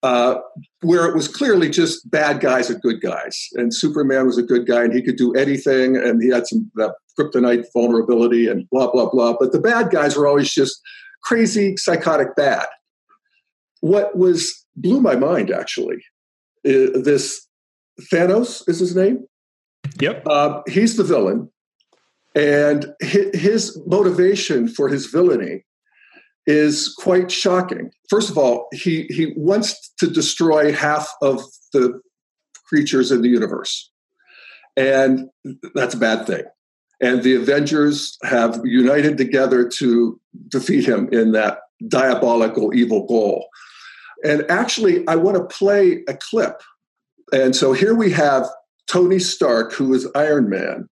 Uh, 0.04 0.38
where 0.82 1.06
it 1.06 1.14
was 1.14 1.26
clearly 1.26 1.70
just 1.70 2.10
bad 2.10 2.38
guys 2.38 2.68
and 2.68 2.78
good 2.82 3.00
guys. 3.00 3.48
And 3.54 3.72
Superman 3.72 4.26
was 4.26 4.36
a 4.36 4.42
good 4.42 4.66
guy 4.66 4.84
and 4.84 4.92
he 4.92 5.00
could 5.00 5.16
do 5.16 5.32
anything 5.32 5.96
and 5.96 6.22
he 6.22 6.28
had 6.28 6.46
some 6.46 6.70
that 6.74 6.92
kryptonite 7.18 7.64
vulnerability 7.72 8.46
and 8.46 8.68
blah, 8.68 8.92
blah, 8.92 9.08
blah. 9.08 9.34
But 9.40 9.52
the 9.52 9.60
bad 9.60 9.90
guys 9.90 10.14
were 10.14 10.26
always 10.26 10.52
just 10.52 10.78
crazy, 11.22 11.78
psychotic 11.78 12.36
bad. 12.36 12.66
What 13.80 14.14
was 14.14 14.66
blew 14.76 15.00
my 15.00 15.16
mind 15.16 15.50
actually, 15.50 16.04
this 16.64 17.48
Thanos 18.12 18.68
is 18.68 18.80
his 18.80 18.94
name. 18.94 19.24
Yep. 20.00 20.22
Uh, 20.26 20.60
he's 20.68 20.98
the 20.98 21.04
villain, 21.04 21.50
and 22.34 22.92
his 23.00 23.80
motivation 23.86 24.68
for 24.68 24.90
his 24.90 25.06
villainy 25.06 25.64
is 26.46 26.94
quite 26.98 27.30
shocking. 27.30 27.90
First 28.08 28.30
of 28.30 28.38
all, 28.38 28.68
he 28.72 29.04
he 29.04 29.32
wants 29.36 29.92
to 29.98 30.06
destroy 30.06 30.72
half 30.72 31.10
of 31.22 31.42
the 31.72 32.00
creatures 32.66 33.10
in 33.10 33.22
the 33.22 33.28
universe, 33.28 33.90
and 34.76 35.28
that's 35.74 35.94
a 35.94 35.98
bad 35.98 36.26
thing 36.26 36.44
and 37.00 37.22
the 37.22 37.34
Avengers 37.34 38.16
have 38.22 38.60
united 38.64 39.18
together 39.18 39.68
to 39.68 40.20
defeat 40.48 40.86
him 40.86 41.08
in 41.12 41.32
that 41.32 41.58
diabolical 41.88 42.74
evil 42.74 43.06
goal. 43.06 43.48
And 44.24 44.48
actually, 44.50 45.06
I 45.06 45.16
want 45.16 45.36
to 45.36 45.56
play 45.56 46.02
a 46.08 46.14
clip. 46.14 46.62
And 47.32 47.54
so 47.54 47.72
here 47.72 47.94
we 47.94 48.10
have 48.12 48.46
Tony 48.86 49.18
Stark, 49.18 49.72
who 49.72 49.92
is 49.92 50.08
Iron 50.14 50.48
Man, 50.48 50.88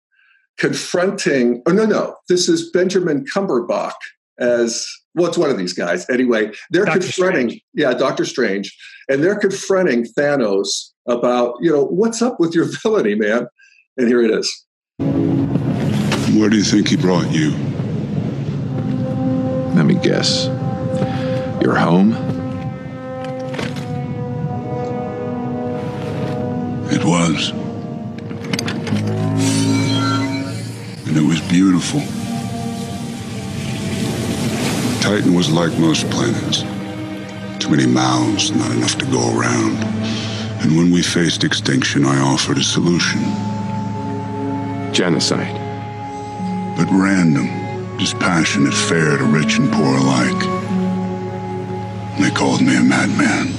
confronting, 0.57 1.61
oh, 1.65 1.71
no, 1.71 1.85
no, 1.85 2.17
this 2.27 2.49
is 2.49 2.69
Benjamin 2.71 3.25
Cumberbatch 3.33 3.93
as, 4.37 4.85
well, 5.15 5.27
it's 5.27 5.37
one 5.37 5.49
of 5.49 5.57
these 5.57 5.73
guys. 5.73 6.09
Anyway, 6.09 6.51
they're 6.69 6.85
Doctor 6.85 7.01
confronting, 7.01 7.49
Strange. 7.49 7.63
yeah, 7.73 7.93
Doctor 7.93 8.25
Strange, 8.25 8.77
and 9.09 9.23
they're 9.23 9.37
confronting 9.37 10.05
Thanos 10.17 10.91
about, 11.07 11.55
you 11.61 11.71
know, 11.71 11.83
what's 11.85 12.21
up 12.21 12.39
with 12.39 12.53
your 12.55 12.65
villainy, 12.83 13.15
man? 13.15 13.47
And 13.97 14.07
here 14.07 14.21
it 14.21 14.31
is. 14.31 14.65
Where 14.99 16.49
do 16.49 16.55
you 16.55 16.63
think 16.63 16.87
he 16.87 16.95
brought 16.95 17.29
you? 17.31 17.51
Let 19.75 19.85
me 19.85 19.95
guess. 19.95 20.45
Your 21.61 21.75
home? 21.75 22.13
It 26.93 27.03
was. 27.05 27.51
And 31.07 31.17
it 31.17 31.23
was 31.23 31.41
beautiful. 31.49 32.01
Titan 35.01 35.33
was 35.33 35.51
like 35.51 35.77
most 35.77 36.09
planets. 36.09 36.61
Too 37.61 37.69
many 37.69 37.87
mouths, 37.87 38.51
not 38.51 38.71
enough 38.71 38.97
to 38.99 39.05
go 39.07 39.37
around. 39.37 39.83
And 40.61 40.77
when 40.77 40.91
we 40.91 41.01
faced 41.01 41.43
extinction, 41.43 42.05
I 42.05 42.19
offered 42.21 42.57
a 42.59 42.63
solution. 42.63 43.21
Genocide 44.93 45.61
but 46.75 46.89
random, 46.91 47.97
dispassionate 47.97 48.73
fair 48.73 49.17
to 49.17 49.23
rich 49.25 49.57
and 49.57 49.71
poor 49.71 49.97
alike. 49.97 50.39
They 52.19 52.31
called 52.31 52.61
me 52.61 52.75
a 52.75 52.81
madman. 52.81 53.53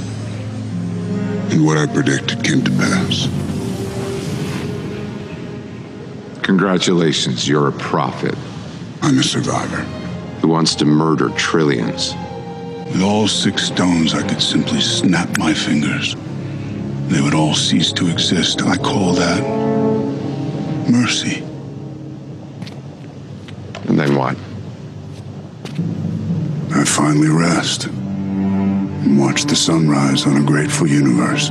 And 1.53 1.65
what 1.65 1.79
I 1.79 1.87
predicted 1.87 2.43
came 2.43 2.65
to 2.65 2.71
pass. 2.73 3.29
Congratulations, 6.43 7.47
you're 7.47 7.69
a 7.69 7.73
prophet. 7.73 8.35
I'm 9.03 9.19
a 9.19 9.23
survivor. 9.23 10.02
Who 10.43 10.49
wants 10.49 10.75
to 10.77 10.85
murder 10.85 11.31
trillions. 11.31 12.15
With 12.93 13.01
all 13.01 13.29
six 13.29 13.69
stones, 13.69 14.13
I 14.13 14.27
could 14.27 14.43
simply 14.43 14.81
snap 14.81 15.39
my 15.39 15.55
fingers. 15.55 16.17
They 17.07 17.21
would 17.21 17.33
all 17.33 17.55
cease 17.55 17.93
to 17.93 18.11
exist. 18.11 18.61
I 18.63 18.77
call 18.77 19.13
that 19.15 19.41
mercy. 20.91 21.45
And 23.89 23.99
then 23.99 24.17
what? 24.17 24.37
I 26.75 26.85
finally 26.85 27.29
rest 27.29 27.87
and 27.87 29.19
watch 29.21 29.45
the 29.45 29.55
sunrise 29.55 30.27
on 30.27 30.37
a 30.37 30.45
grateful 30.45 30.89
universe. 30.89 31.51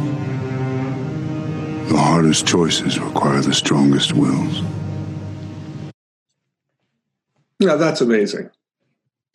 The 1.89 1.97
hardest 1.97 2.45
choices 2.45 2.99
require 2.99 3.39
the 3.41 3.53
strongest 3.53 4.13
wills. 4.13 4.61
Yeah, 7.59 7.75
that's 7.75 8.01
amazing. 8.01 8.49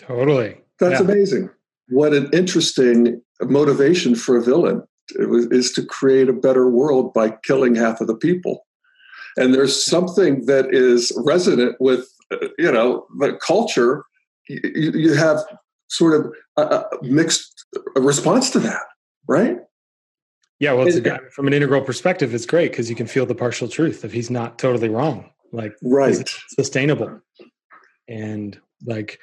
Totally. 0.07 0.59
That's 0.79 1.01
yeah. 1.01 1.07
amazing. 1.07 1.51
What 1.89 2.13
an 2.13 2.29
interesting 2.33 3.23
motivation 3.43 4.15
for 4.15 4.37
a 4.37 4.43
villain 4.43 4.83
is 5.11 5.73
to 5.73 5.85
create 5.85 6.29
a 6.29 6.33
better 6.33 6.69
world 6.69 7.15
by 7.15 7.37
killing 7.45 7.75
half 7.75 8.01
of 8.01 8.07
the 8.07 8.17
people. 8.17 8.67
And 9.37 9.55
there's 9.55 9.85
something 9.85 10.47
that 10.47 10.75
is 10.75 11.13
resonant 11.25 11.77
with 11.79 12.09
uh, 12.33 12.49
you 12.59 12.71
know, 12.73 13.07
the 13.19 13.35
culture, 13.35 14.05
you, 14.49 14.91
you 14.93 15.15
have 15.15 15.39
sort 15.89 16.15
of 16.15 16.33
a, 16.57 16.63
a 16.63 16.85
mixed 17.03 17.67
response 17.95 18.51
to 18.51 18.59
that, 18.59 18.83
right? 19.29 19.59
Yeah, 20.59 20.73
well, 20.73 20.89
a, 20.89 21.31
from 21.31 21.47
an 21.47 21.53
integral 21.53 21.83
perspective, 21.83 22.35
it's 22.35 22.47
great 22.47 22.73
because 22.73 22.89
you 22.89 22.97
can 22.97 23.07
feel 23.07 23.27
the 23.27 23.35
partial 23.35 23.69
truth 23.69 24.05
if 24.05 24.13
he's 24.13 24.31
not 24.31 24.59
totally 24.59 24.89
wrong. 24.89 25.31
Like, 25.53 25.75
right, 25.83 26.29
sustainable, 26.59 27.21
and 28.09 28.59
like, 28.85 29.21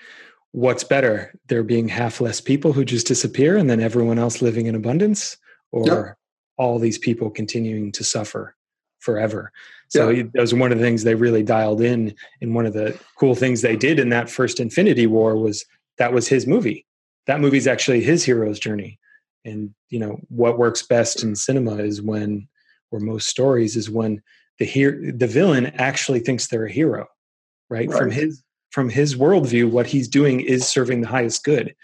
what's 0.54 0.84
better, 0.84 1.34
there 1.48 1.64
being 1.64 1.90
half 1.90 2.22
less 2.22 2.40
people 2.40 2.74
who 2.74 2.86
just 2.86 3.08
disappear 3.08 3.58
and 3.58 3.70
then 3.70 3.82
everyone 3.82 4.18
else 4.18 4.42
living 4.42 4.68
in 4.68 4.76
abundance, 4.76 5.36
or 5.72 5.86
yep. 5.88 6.18
all 6.58 6.80
these 6.80 6.98
people 6.98 7.30
continuing 7.30 7.92
to 7.92 8.04
suffer 8.04 8.56
forever. 9.00 9.52
So 9.90 10.10
yeah. 10.10 10.24
that 10.34 10.42
was 10.42 10.54
one 10.54 10.72
of 10.72 10.78
the 10.78 10.84
things 10.84 11.04
they 11.04 11.16
really 11.16 11.44
dialed 11.44 11.82
in. 11.82 12.16
And 12.42 12.56
one 12.56 12.66
of 12.66 12.74
the 12.74 12.98
cool 13.20 13.36
things 13.36 13.62
they 13.62 13.76
did 13.76 14.00
in 14.00 14.10
that 14.10 14.30
first 14.30 14.60
Infinity 14.60 15.08
War 15.08 15.36
was 15.36 15.66
that 15.98 16.14
was 16.14 16.28
his 16.28 16.48
movie. 16.48 16.86
That 17.28 17.40
movie's 17.40 17.68
actually 17.68 18.02
his 18.02 18.24
hero's 18.24 18.60
journey. 18.60 19.00
And 19.46 19.74
you 19.90 20.00
know 20.00 20.20
what 20.30 20.58
works 20.58 20.84
best 20.84 21.24
in 21.24 21.36
cinema 21.36 21.76
is 21.78 22.02
when, 22.02 22.48
or 22.92 23.00
most 23.00 23.28
stories 23.28 23.76
is 23.76 23.90
when 23.90 24.22
the 24.60 24.66
hero, 24.66 25.12
the 25.12 25.28
villain 25.28 25.68
actually 25.76 26.20
thinks 26.20 26.48
they're 26.48 26.66
a 26.66 26.72
hero, 26.72 27.08
right? 27.70 27.90
right? 27.90 27.98
From 27.98 28.12
his 28.12 28.42
from 28.74 28.90
his 28.90 29.16
worldview, 29.16 29.70
what 29.70 29.88
he's 29.88 30.08
doing 30.08 30.42
is 30.42 30.68
serving 30.68 31.02
the 31.02 31.08
highest 31.08 31.44
good, 31.44 31.76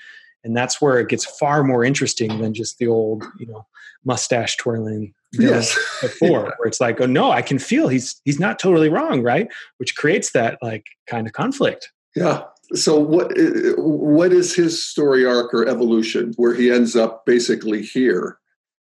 and 0.44 0.56
that's 0.56 0.82
where 0.82 1.00
it 1.00 1.08
gets 1.08 1.26
far 1.38 1.64
more 1.64 1.84
interesting 1.84 2.40
than 2.40 2.54
just 2.54 2.78
the 2.80 2.88
old, 2.88 3.24
you 3.40 3.46
know, 3.46 3.66
mustache 4.06 4.58
twirling 4.58 5.14
yes. 5.34 5.76
before 6.02 6.30
yeah. 6.30 6.52
where 6.58 6.68
it's 6.68 6.80
like 6.80 7.02
oh 7.02 7.06
no 7.06 7.32
i 7.32 7.42
can 7.42 7.60
feel 7.60 7.90
he's 7.90 8.22
he's 8.24 8.40
not 8.40 8.58
totally 8.58 8.88
wrong 8.88 9.22
right? 9.22 9.48
Which 9.78 9.96
creates 9.96 10.32
that 10.32 10.58
like 10.62 10.86
kind 11.08 11.28
of 11.28 11.34
conflict. 11.34 11.92
Yeah. 12.16 12.44
So 12.74 13.00
what 13.00 13.38
uh, 13.38 13.74
what 13.78 14.32
is 14.32 14.56
his 14.56 14.84
story 14.84 15.26
arc 15.26 15.54
or 15.54 15.68
evolution 15.68 16.34
where 16.36 16.54
he 16.54 16.72
ends 16.72 16.96
up 16.96 17.26
basically 17.26 17.82
here? 17.82 18.38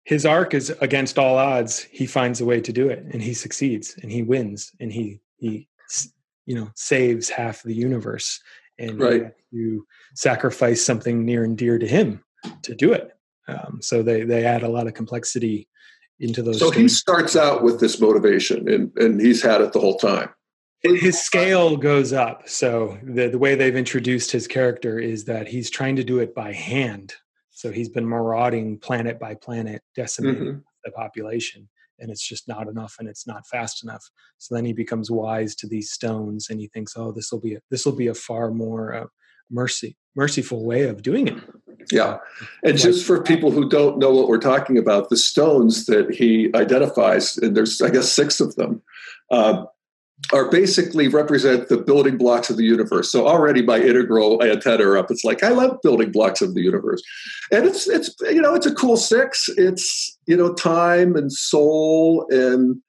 His 0.05 0.25
arc 0.25 0.55
is 0.55 0.71
against 0.81 1.19
all 1.19 1.37
odds 1.37 1.83
he 1.91 2.07
finds 2.07 2.41
a 2.41 2.45
way 2.45 2.61
to 2.61 2.73
do 2.73 2.89
it 2.89 3.05
and 3.13 3.23
he 3.23 3.35
succeeds 3.35 3.97
and 4.03 4.11
he 4.11 4.23
wins 4.23 4.73
and 4.81 4.93
he 4.93 5.21
he 5.37 5.69
you 6.49 6.55
know 6.55 6.71
saves 6.75 7.29
half 7.29 7.63
the 7.63 7.75
universe 7.75 8.41
and 8.79 8.99
right. 8.99 9.33
you 9.51 9.87
sacrifice 10.15 10.85
something 10.85 11.25
near 11.25 11.45
and 11.45 11.59
dear 11.59 11.79
to 11.79 11.87
him 11.87 12.25
to 12.63 12.75
do 12.75 12.93
it. 12.93 13.11
Um, 13.49 13.81
so 13.83 14.03
they 14.03 14.23
they 14.25 14.45
add 14.45 14.63
a 14.63 14.69
lot 14.69 14.87
of 14.87 14.95
complexity 14.95 15.69
into 16.19 16.43
those. 16.43 16.59
So 16.59 16.71
he 16.71 16.89
starts 16.89 17.37
out 17.37 17.63
with 17.63 17.81
this 17.81 18.01
motivation, 18.01 18.67
and 18.67 18.91
and 18.97 19.21
he's 19.21 19.43
had 19.43 19.61
it 19.61 19.75
the 19.75 19.81
whole 19.81 19.99
time. 19.99 20.31
His 20.81 21.21
scale 21.21 21.77
goes 21.77 22.15
up. 22.15 22.49
So 22.49 22.99
the 23.03 23.29
the 23.29 23.39
way 23.39 23.55
they've 23.55 23.77
introduced 23.77 24.31
his 24.31 24.47
character 24.47 24.99
is 24.99 25.25
that 25.27 25.49
he's 25.49 25.69
trying 25.69 25.97
to 25.97 26.05
do 26.05 26.19
it 26.19 26.35
by 26.35 26.55
hand. 26.55 27.15
So 27.51 27.71
he's 27.73 27.91
been 27.91 28.09
marauding 28.09 28.79
planet 28.79 29.19
by 29.21 29.35
planet, 29.35 29.83
decimating 29.95 30.43
mm-hmm. 30.43 30.59
the 30.85 30.93
population, 30.93 31.69
and 31.99 32.11
it's 32.11 32.27
just 32.27 32.49
not 32.49 32.69
enough, 32.69 32.97
and 32.99 33.09
it's 33.09 33.27
not 33.27 33.47
fast 33.47 33.83
enough. 33.83 34.05
So 34.39 34.55
then 34.55 34.65
he 34.65 34.73
becomes 34.73 35.11
wise 35.11 35.55
to 35.57 35.67
these 35.67 35.91
stones, 35.91 36.49
and 36.51 36.61
he 36.61 36.69
thinks, 36.69 36.95
"Oh, 36.97 37.13
this 37.13 37.31
will 37.33 37.41
be 37.41 37.59
this 37.71 37.85
will 37.85 37.97
be 37.97 38.09
a 38.09 38.15
far 38.15 38.51
more 38.51 38.95
uh, 38.95 39.07
mercy 39.51 39.97
merciful 40.15 40.65
way 40.65 40.85
of 40.85 41.03
doing 41.03 41.29
it." 41.29 41.39
Yeah. 41.93 42.19
And 42.63 42.77
just 42.77 43.07
for 43.07 43.23
people 43.23 43.51
who 43.51 43.69
don't 43.69 43.99
know 43.99 44.13
what 44.13 44.29
we're 44.29 44.39
talking 44.39 44.77
about, 44.79 45.09
the 45.09 45.17
stones 45.17 45.87
that 45.87 46.15
he 46.15 46.51
identifies, 46.55 47.39
and 47.39 47.57
there's, 47.57 47.81
I 47.81 47.91
guess, 47.91 48.13
six 48.13 48.41
of 48.41 48.55
them, 48.57 48.83
uh, 49.31 49.65
are 50.33 50.51
basically 50.51 51.09
represent 51.09 51.69
the 51.69 51.79
building 51.79 52.19
blocks 52.19 52.51
of 52.51 52.57
the 52.57 52.65
universe. 52.65 53.11
So 53.11 53.27
already 53.27 53.63
my 53.63 53.79
integral 53.79 54.43
antenna 54.43 54.99
up. 54.99 55.11
It's 55.11 55.25
like 55.25 55.43
I 55.43 55.51
love 55.51 55.79
building 55.83 56.13
blocks 56.13 56.43
of 56.43 56.55
the 56.55 56.61
universe, 56.61 57.03
and 57.51 57.65
it's 57.65 57.89
it's 57.89 58.15
you 58.21 58.41
know 58.41 58.55
it's 58.55 58.67
a 58.67 58.75
cool 58.75 58.97
six. 58.97 59.49
It's 59.57 60.19
you 60.27 60.37
know 60.37 60.53
time 60.55 61.17
and 61.17 61.33
soul 61.33 62.27
and 62.31 62.81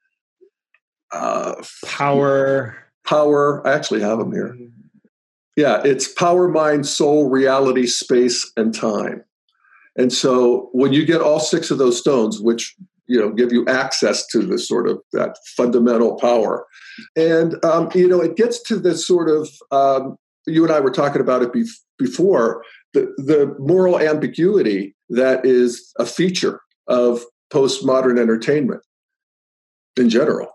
uh, 1.11 1.55
power. 1.85 2.75
Power. 3.05 3.65
I 3.65 3.73
actually 3.73 4.01
have 4.01 4.19
them 4.19 4.31
here. 4.31 4.55
Yeah, 5.55 5.81
it's 5.83 6.07
power, 6.07 6.47
mind, 6.47 6.85
soul, 6.85 7.29
reality, 7.29 7.87
space, 7.87 8.51
and 8.55 8.73
time. 8.73 9.23
And 9.95 10.13
so 10.13 10.69
when 10.71 10.93
you 10.93 11.05
get 11.05 11.19
all 11.19 11.39
six 11.39 11.71
of 11.71 11.77
those 11.79 11.99
stones, 11.99 12.39
which 12.39 12.75
you 13.09 13.19
know 13.19 13.31
give 13.31 13.51
you 13.51 13.65
access 13.67 14.25
to 14.27 14.39
this 14.39 14.67
sort 14.67 14.87
of 14.87 15.01
that 15.11 15.35
fundamental 15.57 16.15
power, 16.17 16.65
and 17.17 17.63
um, 17.65 17.89
you 17.93 18.07
know 18.07 18.21
it 18.21 18.37
gets 18.37 18.61
to 18.63 18.77
this 18.77 19.05
sort 19.05 19.29
of 19.29 19.49
um, 19.71 20.15
you 20.45 20.63
and 20.63 20.71
I 20.71 20.79
were 20.79 20.91
talking 20.91 21.21
about 21.21 21.41
it 21.41 21.51
before 21.97 22.63
the 22.93 23.13
the 23.17 23.55
moral 23.59 23.99
ambiguity 23.99 24.95
that 25.09 25.45
is 25.45 25.91
a 25.97 26.05
feature 26.05 26.61
of 26.87 27.23
postmodern 27.51 28.19
entertainment 28.19 28.81
in 29.97 30.09
general. 30.09 30.51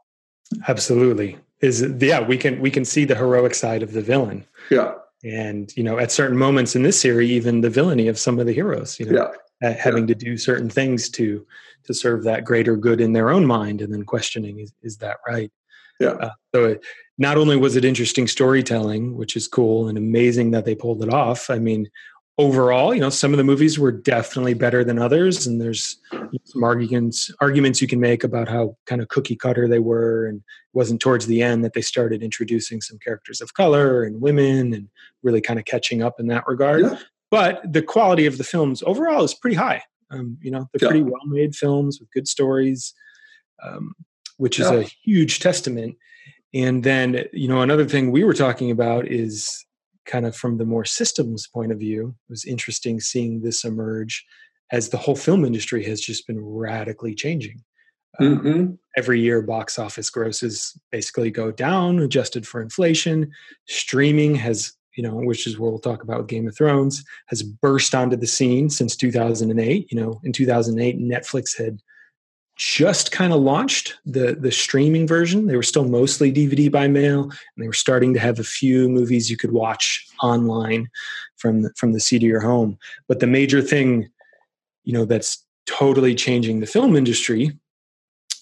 Absolutely, 0.69 1.37
is 1.61 1.85
yeah 1.99 2.21
we 2.21 2.39
can 2.39 2.61
we 2.61 2.71
can 2.71 2.85
see 2.85 3.05
the 3.05 3.17
heroic 3.17 3.55
side 3.55 3.83
of 3.83 3.93
the 3.93 4.03
villain. 4.03 4.45
Yeah. 4.71 4.95
And 5.25 5.75
you 5.77 5.83
know 5.83 5.99
at 5.99 6.13
certain 6.13 6.37
moments 6.37 6.77
in 6.77 6.83
this 6.83 7.01
series 7.01 7.31
even 7.31 7.63
the 7.63 7.71
villainy 7.71 8.09
of 8.09 8.19
some 8.19 8.39
of 8.39 8.47
the 8.47 8.53
heroes 8.53 9.01
you 9.01 9.07
know. 9.07 9.23
Yeah. 9.23 9.39
Having 9.63 10.07
to 10.07 10.15
do 10.15 10.37
certain 10.37 10.69
things 10.69 11.09
to 11.09 11.47
to 11.85 11.95
serve 11.95 12.25
that 12.25 12.45
greater 12.45 12.77
good 12.77 13.01
in 13.01 13.13
their 13.13 13.31
own 13.31 13.47
mind 13.47 13.81
and 13.81 13.93
then 13.93 14.05
questioning 14.05 14.61
is, 14.61 14.73
is 14.83 14.97
that 14.99 15.19
right 15.27 15.51
yeah 16.01 16.11
uh, 16.11 16.31
so 16.55 16.65
it, 16.65 16.85
not 17.19 17.37
only 17.37 17.57
was 17.57 17.77
it 17.77 17.85
interesting 17.85 18.27
storytelling 18.27 19.17
which 19.17 19.37
is 19.37 19.49
cool 19.49 19.89
and 19.89 19.97
amazing 19.97 20.51
that 20.51 20.65
they 20.65 20.75
pulled 20.75 21.03
it 21.03 21.13
off 21.13 21.51
i 21.51 21.59
mean 21.59 21.89
overall, 22.39 22.93
you 22.93 23.01
know, 23.01 23.11
some 23.11 23.33
of 23.33 23.39
the 23.39 23.45
movies 23.45 23.79
were 23.79 23.93
definitely 23.93 24.55
better 24.55 24.85
than 24.85 24.99
others, 24.99 25.47
and 25.47 25.61
there's 25.61 25.99
some 26.45 26.65
arguments 26.65 27.31
arguments 27.41 27.81
you 27.81 27.89
can 27.89 28.01
make 28.01 28.25
about 28.25 28.49
how 28.49 28.77
kind 28.87 29.01
of 29.01 29.09
cookie 29.09 29.37
cutter 29.37 29.69
they 29.69 29.79
were, 29.79 30.27
and 30.27 30.39
it 30.39 30.45
wasn't 30.77 31.01
towards 31.01 31.27
the 31.27 31.43
end 31.43 31.65
that 31.65 31.75
they 31.75 31.81
started 31.81 32.23
introducing 32.23 32.81
some 32.81 32.99
characters 32.99 33.41
of 33.41 33.55
color 33.55 34.03
and 34.03 34.21
women, 34.21 34.75
and 34.75 34.89
really 35.23 35.41
kind 35.41 35.59
of 35.59 35.65
catching 35.65 36.03
up 36.03 36.19
in 36.19 36.27
that 36.29 36.45
regard. 36.47 36.83
Yeah. 36.83 36.99
But 37.31 37.73
the 37.73 37.83
quality 37.83 38.27
of 38.27 38.39
the 38.39 38.45
films 38.45 38.83
overall 38.87 39.25
is 39.25 39.35
pretty 39.35 39.57
high. 39.57 39.83
Um, 40.11 40.39
you 40.41 40.51
know, 40.51 40.69
they're 40.73 40.87
yeah. 40.87 40.89
pretty 40.89 41.03
well 41.03 41.27
made 41.27 41.55
films 41.55 41.99
with 41.99 42.11
good 42.13 42.29
stories, 42.29 42.93
um, 43.63 43.95
which 44.37 44.61
is 44.61 44.71
yeah. 44.71 44.79
a 44.79 44.91
huge 45.05 45.41
testament. 45.41 45.97
And 46.53 46.85
then, 46.85 47.25
you 47.33 47.49
know, 47.49 47.63
another 47.63 47.85
thing 47.85 48.13
we 48.13 48.23
were 48.23 48.35
talking 48.35 48.71
about 48.71 49.09
is 49.09 49.65
kind 50.07 50.27
of 50.27 50.37
from 50.37 50.59
the 50.59 50.65
more 50.65 50.85
systems 50.85 51.49
point 51.49 51.73
of 51.73 51.79
view, 51.79 52.15
it 52.29 52.31
was 52.31 52.45
interesting 52.45 53.01
seeing 53.01 53.41
this 53.41 53.65
emerge 53.65 54.25
as 54.71 54.91
the 54.91 54.97
whole 54.97 55.17
film 55.17 55.45
industry 55.45 55.85
has 55.85 56.01
just 56.01 56.27
been 56.27 56.45
radically 56.45 57.15
changing. 57.15 57.63
Um, 58.21 58.39
mm-hmm. 58.39 58.73
Every 58.97 59.21
year, 59.21 59.43
box 59.43 59.79
office 59.79 60.11
grosses 60.11 60.79
basically 60.93 61.31
go 61.31 61.51
down, 61.51 61.99
adjusted 61.99 62.47
for 62.47 62.63
inflation. 62.63 63.31
Streaming 63.67 64.37
has, 64.37 64.73
you 64.97 65.03
know, 65.03 65.15
which 65.15 65.47
is 65.47 65.59
what 65.59 65.71
we'll 65.71 65.81
talk 65.81 66.03
about 66.03 66.19
with 66.19 66.29
Game 66.29 66.47
of 66.47 66.57
Thrones, 66.57 67.05
has 67.27 67.43
burst 67.43 67.95
onto 67.95 68.17
the 68.17 68.27
scene 68.27 68.71
since 68.71 68.97
2008. 68.97 69.91
You 69.91 70.01
know, 70.01 70.21
in 70.25 70.33
2008, 70.33 70.99
Netflix 70.99 71.57
had 71.57 71.81
just 72.57 73.11
kind 73.11 73.33
of 73.33 73.41
launched 73.41 73.97
the 74.07 74.37
the 74.39 74.53
streaming 74.53 75.07
version. 75.07 75.47
They 75.47 75.57
were 75.57 75.63
still 75.63 75.89
mostly 75.89 76.33
DVD 76.33 76.71
by 76.71 76.87
mail, 76.89 77.25
and 77.25 77.33
they 77.59 77.67
were 77.67 77.73
starting 77.73 78.15
to 78.15 78.21
have 78.21 78.39
a 78.39 78.45
few 78.45 78.89
movies 78.89 79.31
you 79.31 79.37
could 79.37 79.53
watch 79.53 80.07
online 80.23 80.89
from 81.37 81.63
the, 81.63 81.71
from 81.77 81.93
the 81.93 82.01
seat 82.01 82.23
of 82.23 82.29
your 82.29 82.41
home. 82.41 82.79
But 83.09 83.21
the 83.21 83.27
major 83.27 83.61
thing, 83.61 84.09
you 84.85 84.93
know, 84.93 85.05
that's 85.05 85.45
totally 85.67 86.15
changing 86.15 86.61
the 86.61 86.67
film 86.67 86.95
industry 86.95 87.59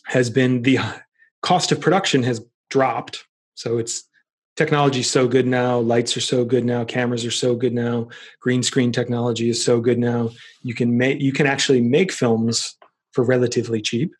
has 0.06 0.28
been 0.28 0.62
the 0.62 0.78
uh, 0.78 0.92
cost 1.40 1.72
of 1.72 1.80
production 1.80 2.22
has 2.22 2.44
dropped. 2.68 3.24
So 3.54 3.78
it's 3.78 4.04
technology 4.56 5.02
so 5.02 5.26
good 5.26 5.46
now, 5.46 5.78
lights 5.78 6.16
are 6.16 6.20
so 6.20 6.44
good 6.44 6.64
now, 6.64 6.84
cameras 6.84 7.24
are 7.24 7.30
so 7.30 7.54
good 7.54 7.72
now, 7.72 8.08
green 8.40 8.62
screen 8.62 8.92
technology 8.92 9.48
is 9.48 9.64
so 9.64 9.80
good 9.80 9.98
now. 9.98 10.30
You 10.62 10.74
can 10.74 10.96
make 10.96 11.20
you 11.20 11.32
can 11.32 11.46
actually 11.46 11.80
make 11.80 12.12
films 12.12 12.76
for 13.12 13.24
relatively 13.24 13.80
cheap. 13.80 14.12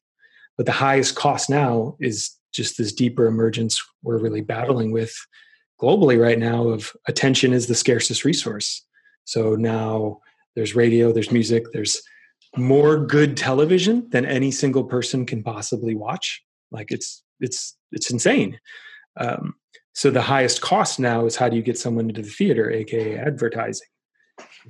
But 0.57 0.67
the 0.67 0.73
highest 0.73 1.17
cost 1.17 1.49
now 1.49 1.97
is 2.01 2.31
just 2.53 2.77
this 2.77 2.93
deeper 2.93 3.27
emergence 3.27 3.83
we're 4.03 4.19
really 4.19 4.43
battling 4.43 4.93
with 4.93 5.15
globally 5.81 6.21
right 6.21 6.39
now 6.39 6.69
of 6.69 6.93
attention 7.09 7.53
is 7.53 7.67
the 7.67 7.75
scarcest 7.75 8.25
resource. 8.25 8.85
So 9.25 9.57
now 9.57 10.21
there's 10.55 10.77
radio, 10.77 11.13
there's 11.13 11.33
music, 11.33 11.65
there's 11.73 12.03
more 12.57 13.05
good 13.05 13.37
television 13.37 14.09
than 14.11 14.27
any 14.27 14.51
single 14.51 14.85
person 14.85 15.27
can 15.27 15.43
possibly 15.43 15.95
watch. 15.95 16.43
Like 16.71 16.91
it's 16.91 17.23
it's 17.41 17.77
it's 17.91 18.11
insane. 18.11 18.59
Um, 19.17 19.55
so 19.93 20.11
the 20.11 20.23
highest 20.23 20.61
cost 20.61 20.99
now 20.99 21.27
is 21.27 21.37
how 21.37 21.49
do 21.49 21.57
you 21.57 21.63
get 21.63 21.79
someone 21.79 22.09
into 22.09 22.23
the 22.23 22.31
theater, 22.31 22.71
aka 22.71 23.19
advertising. 23.19 23.89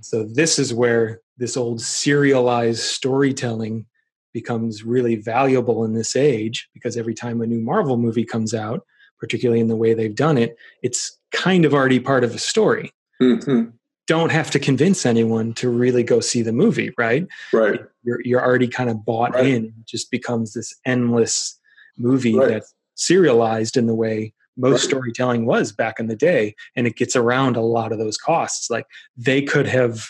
So 0.00 0.24
this 0.24 0.58
is 0.58 0.74
where 0.74 1.20
this 1.38 1.56
old 1.56 1.80
serialized 1.80 2.80
storytelling 2.80 3.86
becomes 4.32 4.82
really 4.84 5.16
valuable 5.16 5.84
in 5.84 5.92
this 5.92 6.16
age 6.16 6.68
because 6.74 6.96
every 6.96 7.14
time 7.14 7.40
a 7.40 7.46
new 7.46 7.60
Marvel 7.60 7.96
movie 7.96 8.24
comes 8.24 8.54
out, 8.54 8.84
particularly 9.20 9.60
in 9.60 9.68
the 9.68 9.76
way 9.76 9.94
they've 9.94 10.14
done 10.14 10.38
it, 10.38 10.56
it's 10.82 11.18
kind 11.30 11.64
of 11.64 11.74
already 11.74 12.00
part 12.00 12.24
of 12.24 12.34
a 12.34 12.38
story. 12.38 12.90
Mm-hmm. 13.20 13.70
Don't 14.08 14.32
have 14.32 14.50
to 14.50 14.58
convince 14.58 15.06
anyone 15.06 15.52
to 15.54 15.68
really 15.68 16.02
go 16.02 16.20
see 16.20 16.42
the 16.42 16.52
movie, 16.52 16.92
right? 16.98 17.26
Right. 17.52 17.80
You're 18.02 18.20
you're 18.24 18.44
already 18.44 18.66
kind 18.66 18.90
of 18.90 19.04
bought 19.04 19.34
right. 19.34 19.46
in. 19.46 19.66
It 19.66 19.86
just 19.86 20.10
becomes 20.10 20.54
this 20.54 20.74
endless 20.84 21.58
movie 21.96 22.36
right. 22.36 22.48
that's 22.48 22.74
serialized 22.96 23.76
in 23.76 23.86
the 23.86 23.94
way 23.94 24.34
most 24.56 24.82
right. 24.82 24.90
storytelling 24.90 25.46
was 25.46 25.72
back 25.72 25.98
in 25.98 26.06
the 26.06 26.16
day, 26.16 26.54
and 26.76 26.86
it 26.86 26.96
gets 26.96 27.16
around 27.16 27.56
a 27.56 27.62
lot 27.62 27.92
of 27.92 27.98
those 27.98 28.16
costs. 28.16 28.70
Like 28.70 28.86
they 29.16 29.42
could 29.42 29.66
have 29.66 30.06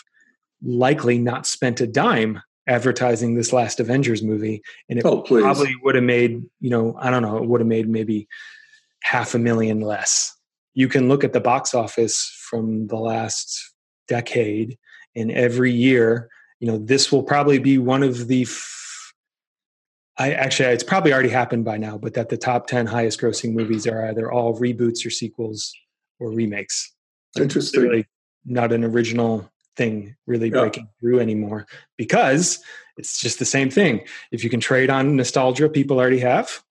likely 0.61 1.17
not 1.17 1.45
spent 1.45 1.81
a 1.81 1.87
dime 1.87 2.41
advertising 2.67 3.35
this 3.35 3.51
last 3.51 3.79
Avengers 3.79 4.23
movie, 4.23 4.61
and 4.89 4.99
it 4.99 5.05
oh, 5.05 5.21
probably 5.21 5.75
would 5.83 5.95
have 5.95 6.03
made 6.03 6.43
you 6.59 6.69
know 6.69 6.95
I 6.99 7.09
don't 7.09 7.21
know 7.21 7.37
it 7.37 7.47
would 7.47 7.61
have 7.61 7.67
made 7.67 7.87
maybe 7.87 8.27
half 9.03 9.33
a 9.33 9.39
million 9.39 9.81
less. 9.81 10.35
You 10.73 10.87
can 10.87 11.07
look 11.07 11.23
at 11.23 11.33
the 11.33 11.39
box 11.39 11.73
office 11.73 12.35
from 12.49 12.87
the 12.87 12.97
last 12.97 13.73
decade, 14.07 14.77
and 15.15 15.31
every 15.31 15.71
year, 15.71 16.29
you 16.59 16.67
know, 16.67 16.77
this 16.77 17.11
will 17.11 17.23
probably 17.23 17.59
be 17.59 17.77
one 17.77 18.03
of 18.03 18.27
the. 18.27 18.43
F- 18.43 18.79
I 20.17 20.33
actually, 20.33 20.69
it's 20.69 20.83
probably 20.83 21.11
already 21.11 21.29
happened 21.29 21.65
by 21.65 21.77
now, 21.77 21.97
but 21.97 22.13
that 22.13 22.29
the 22.29 22.37
top 22.37 22.67
ten 22.67 22.85
highest 22.85 23.19
grossing 23.19 23.53
movies 23.53 23.87
are 23.87 24.07
either 24.07 24.31
all 24.31 24.59
reboots 24.59 25.05
or 25.05 25.09
sequels 25.09 25.73
or 26.19 26.31
remakes. 26.31 26.93
Interesting. 27.37 27.81
Really 27.81 28.05
not 28.45 28.71
an 28.71 28.83
original 28.83 29.49
thing 29.75 30.15
really 30.27 30.49
yeah. 30.49 30.59
breaking 30.59 30.87
through 30.99 31.19
anymore 31.19 31.65
because 31.97 32.59
it's 32.97 33.19
just 33.19 33.39
the 33.39 33.45
same 33.45 33.71
thing. 33.71 34.01
If 34.31 34.43
you 34.43 34.49
can 34.49 34.59
trade 34.59 34.89
on 34.89 35.15
nostalgia 35.15 35.67
people 35.67 35.97
already 35.99 36.19
have, 36.19 36.63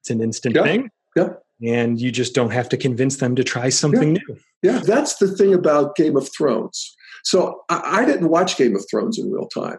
it's 0.00 0.10
an 0.10 0.20
instant 0.20 0.54
yeah. 0.54 0.62
thing. 0.62 0.90
Yeah. 1.14 1.28
And 1.66 1.98
you 1.98 2.12
just 2.12 2.34
don't 2.34 2.50
have 2.50 2.68
to 2.68 2.76
convince 2.76 3.16
them 3.16 3.34
to 3.36 3.44
try 3.44 3.70
something 3.70 4.16
yeah. 4.16 4.22
new. 4.28 4.38
Yeah, 4.62 4.78
that's 4.80 5.16
the 5.16 5.28
thing 5.28 5.54
about 5.54 5.96
Game 5.96 6.16
of 6.16 6.30
Thrones. 6.30 6.94
So 7.24 7.62
I, 7.70 8.00
I 8.00 8.04
didn't 8.04 8.28
watch 8.28 8.58
Game 8.58 8.76
of 8.76 8.84
Thrones 8.90 9.18
in 9.18 9.32
real 9.32 9.48
time. 9.48 9.78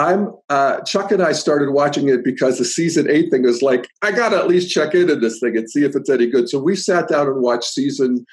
I'm 0.00 0.32
uh, 0.48 0.80
Chuck 0.80 1.12
and 1.12 1.22
I 1.22 1.32
started 1.32 1.72
watching 1.72 2.08
it 2.08 2.24
because 2.24 2.56
the 2.56 2.64
season 2.64 3.06
eight 3.10 3.30
thing 3.30 3.42
was 3.42 3.60
like, 3.60 3.86
I 4.00 4.12
gotta 4.12 4.38
at 4.38 4.48
least 4.48 4.70
check 4.70 4.94
into 4.94 5.14
this 5.14 5.38
thing 5.40 5.58
and 5.58 5.70
see 5.70 5.84
if 5.84 5.94
it's 5.94 6.08
any 6.08 6.26
good. 6.26 6.48
So 6.48 6.58
we 6.58 6.74
sat 6.74 7.08
down 7.08 7.26
and 7.26 7.42
watched 7.42 7.74
season 7.74 8.24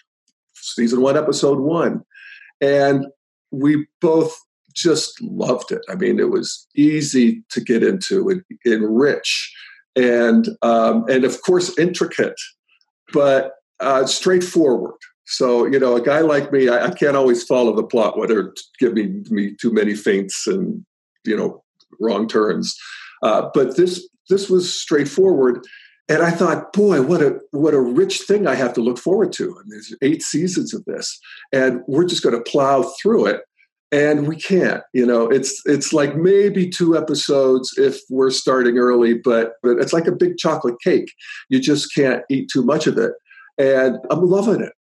season 0.56 1.02
one, 1.02 1.18
episode 1.18 1.60
one, 1.60 2.04
and 2.62 3.06
we 3.52 3.86
both 4.00 4.34
just 4.74 5.22
loved 5.22 5.74
it. 5.74 5.82
I 5.90 5.96
mean, 5.96 6.20
it 6.20 6.30
was 6.30 6.68
easy 6.74 7.44
to 7.50 7.60
get 7.60 7.84
into 7.84 8.30
and, 8.30 8.44
and 8.64 8.98
rich, 8.98 9.54
and 9.98 10.48
um, 10.62 11.04
and 11.10 11.26
of 11.26 11.42
course 11.42 11.78
intricate, 11.78 12.40
but 13.12 13.52
uh, 13.82 14.06
straightforward. 14.06 14.96
So 15.26 15.66
you 15.66 15.80
know, 15.80 15.98
a 15.98 16.02
guy 16.02 16.22
like 16.22 16.50
me, 16.54 16.70
I, 16.70 16.86
I 16.86 16.92
can't 16.92 17.18
always 17.18 17.44
follow 17.44 17.76
the 17.76 17.84
plot, 17.84 18.18
whether 18.18 18.54
give 18.80 18.94
me 18.94 19.22
me 19.30 19.54
too 19.60 19.74
many 19.74 19.96
feints 19.96 20.48
and 20.48 20.86
you 21.28 21.38
know 21.38 21.64
wrong 22.00 22.28
turns. 22.28 22.76
Uh, 23.24 23.50
but 23.54 23.78
this 23.78 24.08
this 24.30 24.50
was 24.50 24.80
straightforward, 24.80 25.66
and 26.10 26.22
I 26.22 26.32
thought, 26.32 26.74
boy, 26.74 27.02
what 27.02 27.22
a 27.22 27.40
what 27.52 27.74
a 27.74 27.82
rich 27.82 28.22
thing 28.22 28.48
I 28.48 28.56
have 28.56 28.74
to 28.74 28.82
look 28.82 28.98
forward 28.98 29.34
to. 29.34 29.58
And 29.58 29.72
there's 29.72 29.96
eight 30.02 30.22
seasons 30.22 30.74
of 30.74 30.86
this, 30.86 31.20
and 31.52 31.82
we're 31.88 32.06
just 32.06 32.24
going 32.24 32.36
to 32.36 32.50
plow 32.50 32.84
through 33.02 33.28
it. 33.28 33.42
And 33.90 34.28
we 34.28 34.36
can't, 34.36 34.84
you 34.94 35.06
know, 35.06 35.30
it's 35.30 35.62
it's 35.66 35.94
like 35.94 36.18
maybe 36.18 36.70
two 36.70 36.98
episodes 36.98 37.74
if 37.78 38.02
we're 38.10 38.32
starting 38.32 38.78
early, 38.78 39.14
but 39.14 39.54
but 39.64 39.78
it's 39.78 39.94
like 39.94 40.08
a 40.08 40.12
big 40.12 40.38
chocolate 40.38 40.76
cake. 40.84 41.10
You 41.50 41.62
just 41.62 41.96
can't 41.96 42.22
eat 42.30 42.50
too 42.52 42.64
much 42.64 42.86
of 42.86 42.98
it. 42.98 43.14
And 43.58 43.98
I'm 44.12 44.26
loving 44.26 44.62
it. 44.62 44.74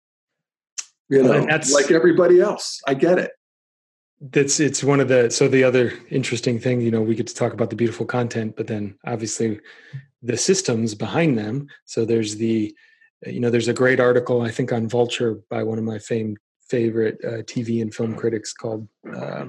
You 1.10 1.22
know, 1.22 1.46
like 1.70 1.90
everybody 1.90 2.40
else. 2.40 2.80
I 2.88 2.94
get 2.94 3.18
it 3.18 3.32
that's 4.30 4.58
it's 4.58 4.82
one 4.82 5.00
of 5.00 5.08
the 5.08 5.30
so 5.30 5.48
the 5.48 5.64
other 5.64 5.92
interesting 6.10 6.58
thing 6.58 6.80
you 6.80 6.90
know 6.90 7.02
we 7.02 7.14
get 7.14 7.26
to 7.26 7.34
talk 7.34 7.52
about 7.52 7.68
the 7.68 7.76
beautiful 7.76 8.06
content 8.06 8.56
but 8.56 8.66
then 8.66 8.96
obviously 9.06 9.60
the 10.24 10.36
systems 10.36 10.94
behind 10.94 11.38
them. 11.38 11.68
So 11.84 12.04
there's 12.04 12.36
the 12.36 12.74
you 13.26 13.40
know 13.40 13.50
there's 13.50 13.68
a 13.68 13.74
great 13.74 14.00
article 14.00 14.42
i 14.42 14.50
think 14.50 14.72
on 14.72 14.88
vulture 14.88 15.40
by 15.48 15.62
one 15.62 15.78
of 15.78 15.84
my 15.84 15.98
famed 15.98 16.36
favorite 16.68 17.18
uh, 17.24 17.42
tv 17.42 17.80
and 17.80 17.94
film 17.94 18.14
critics 18.14 18.52
called 18.52 18.86
uh, 19.14 19.46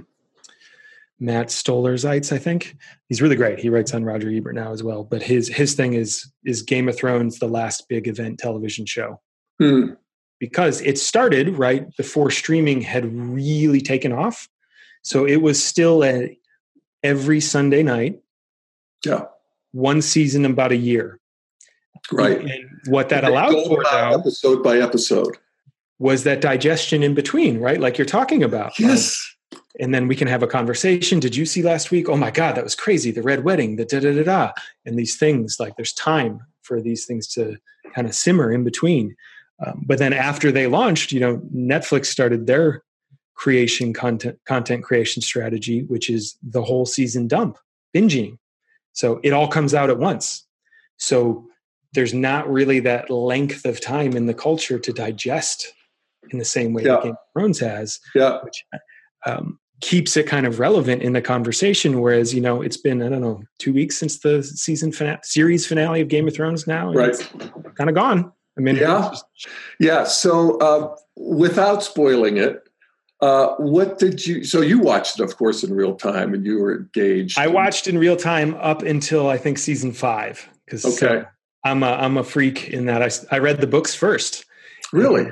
Matt 1.19 1.51
Zoller 1.51 1.97
Seitz 1.97 2.31
i 2.31 2.38
think. 2.38 2.75
He's 3.07 3.21
really 3.21 3.35
great. 3.38 3.59
He 3.59 3.69
writes 3.69 3.93
on 3.93 4.03
roger 4.03 4.29
ebert 4.29 4.55
now 4.55 4.71
as 4.71 4.83
well. 4.83 5.03
But 5.03 5.23
his 5.23 5.47
his 5.47 5.73
thing 5.73 5.93
is 5.93 6.29
is 6.43 6.61
game 6.61 6.89
of 6.89 6.97
thrones 6.97 7.39
the 7.39 7.47
last 7.47 7.88
big 7.88 8.07
event 8.07 8.38
television 8.39 8.85
show. 8.85 9.21
Hmm. 9.57 9.93
because 10.41 10.81
it 10.81 10.97
started 10.97 11.57
right 11.57 11.88
before 11.95 12.29
streaming 12.29 12.81
had 12.81 13.05
really 13.05 13.79
taken 13.79 14.11
off 14.11 14.49
so 15.05 15.23
it 15.25 15.37
was 15.37 15.63
still 15.63 16.03
a 16.03 16.35
every 17.03 17.39
Sunday 17.39 17.83
night. 17.83 18.19
Yeah. 19.05 19.25
One 19.71 20.01
season 20.01 20.45
about 20.45 20.71
a 20.71 20.75
year. 20.75 21.19
Right. 22.11 22.41
And 22.41 22.69
what 22.87 23.09
that 23.09 23.23
allowed 23.23 23.67
for 23.67 23.83
now, 23.83 24.15
episode 24.15 24.63
by 24.63 24.79
episode 24.79 25.37
was 25.99 26.23
that 26.23 26.41
digestion 26.41 27.03
in 27.03 27.13
between, 27.13 27.59
right? 27.59 27.79
Like 27.79 27.99
you're 27.99 28.05
talking 28.05 28.41
about. 28.41 28.79
Yes. 28.79 29.23
And 29.79 29.93
then 29.93 30.07
we 30.07 30.15
can 30.15 30.27
have 30.27 30.41
a 30.41 30.47
conversation. 30.47 31.19
Did 31.19 31.35
you 31.35 31.45
see 31.45 31.61
last 31.61 31.91
week? 31.91 32.09
Oh 32.09 32.17
my 32.17 32.31
God, 32.31 32.55
that 32.55 32.63
was 32.63 32.73
crazy. 32.75 33.11
The 33.11 33.21
red 33.21 33.43
wedding, 33.43 33.75
the 33.75 33.85
da 33.85 33.99
da 33.99 34.11
da 34.11 34.23
da. 34.23 34.51
And 34.87 34.97
these 34.97 35.17
things, 35.17 35.57
like 35.59 35.75
there's 35.75 35.93
time 35.93 36.39
for 36.63 36.81
these 36.81 37.05
things 37.05 37.27
to 37.33 37.57
kind 37.93 38.07
of 38.07 38.15
simmer 38.15 38.51
in 38.51 38.63
between. 38.63 39.15
Um, 39.63 39.83
but 39.85 39.99
then 39.99 40.13
after 40.13 40.51
they 40.51 40.65
launched, 40.65 41.11
you 41.11 41.19
know, 41.19 41.37
Netflix 41.53 42.07
started 42.07 42.47
their 42.47 42.81
creation 43.35 43.93
content 43.93 44.39
content 44.45 44.83
creation 44.83 45.21
strategy 45.21 45.83
which 45.83 46.09
is 46.09 46.37
the 46.41 46.63
whole 46.63 46.85
season 46.85 47.27
dump 47.27 47.57
binging 47.95 48.37
so 48.93 49.19
it 49.23 49.33
all 49.33 49.47
comes 49.47 49.73
out 49.73 49.89
at 49.89 49.99
once 49.99 50.45
so 50.97 51.45
there's 51.93 52.13
not 52.13 52.49
really 52.51 52.79
that 52.81 53.09
length 53.09 53.65
of 53.65 53.81
time 53.81 54.15
in 54.15 54.25
the 54.25 54.33
culture 54.33 54.77
to 54.77 54.93
digest 54.93 55.73
in 56.29 56.39
the 56.39 56.45
same 56.45 56.73
way 56.73 56.83
yeah. 56.83 56.95
that 56.95 57.03
Game 57.03 57.11
of 57.11 57.17
Thrones 57.33 57.59
has, 57.59 57.99
yeah. 58.13 58.39
which 58.43 58.63
um, 59.25 59.59
keeps 59.81 60.17
it 60.17 60.27
kind 60.27 60.45
of 60.45 60.59
relevant 60.59 61.01
in 61.01 61.13
the 61.13 61.21
conversation. 61.21 62.01
Whereas, 62.01 62.33
you 62.33 62.41
know, 62.41 62.61
it's 62.61 62.77
been 62.77 63.01
I 63.01 63.09
don't 63.09 63.21
know 63.21 63.43
two 63.59 63.73
weeks 63.73 63.97
since 63.97 64.19
the 64.19 64.43
season 64.43 64.91
finale, 64.91 65.19
series 65.23 65.65
finale 65.65 66.01
of 66.01 66.09
Game 66.09 66.27
of 66.27 66.35
Thrones 66.35 66.67
now, 66.67 66.91
right? 66.93 67.15
kind 67.75 67.89
of 67.89 67.95
gone. 67.95 68.31
I 68.57 68.61
mean, 68.61 68.77
yeah, 68.77 69.09
just, 69.11 69.25
yeah. 69.79 70.03
So 70.05 70.57
uh, 70.59 70.95
without 71.15 71.83
spoiling 71.83 72.37
it, 72.37 72.64
uh, 73.21 73.56
what 73.58 73.97
did 73.97 74.25
you? 74.25 74.43
So 74.43 74.62
you 74.62 74.80
watched 74.80 75.19
it, 75.19 75.23
of 75.23 75.38
course, 75.38 75.63
in 75.63 75.73
real 75.73 75.95
time, 75.95 76.34
and 76.34 76.45
you 76.45 76.60
were 76.60 76.75
engaged. 76.75 77.39
I 77.39 77.47
watched 77.47 77.88
in 77.88 77.97
real 77.97 78.17
time 78.17 78.56
up 78.56 78.82
until 78.82 79.30
I 79.30 79.38
think 79.38 79.58
season 79.58 79.93
five. 79.93 80.47
Because 80.65 80.86
okay, 80.86 81.23
I'm 81.63 81.84
a 81.84 81.91
I'm 81.91 82.17
a 82.17 82.23
freak 82.23 82.69
in 82.69 82.86
that 82.86 83.01
I 83.01 83.36
I 83.36 83.39
read 83.39 83.62
the 83.62 83.67
books 83.67 83.95
first. 83.95 84.45
Really. 84.91 85.32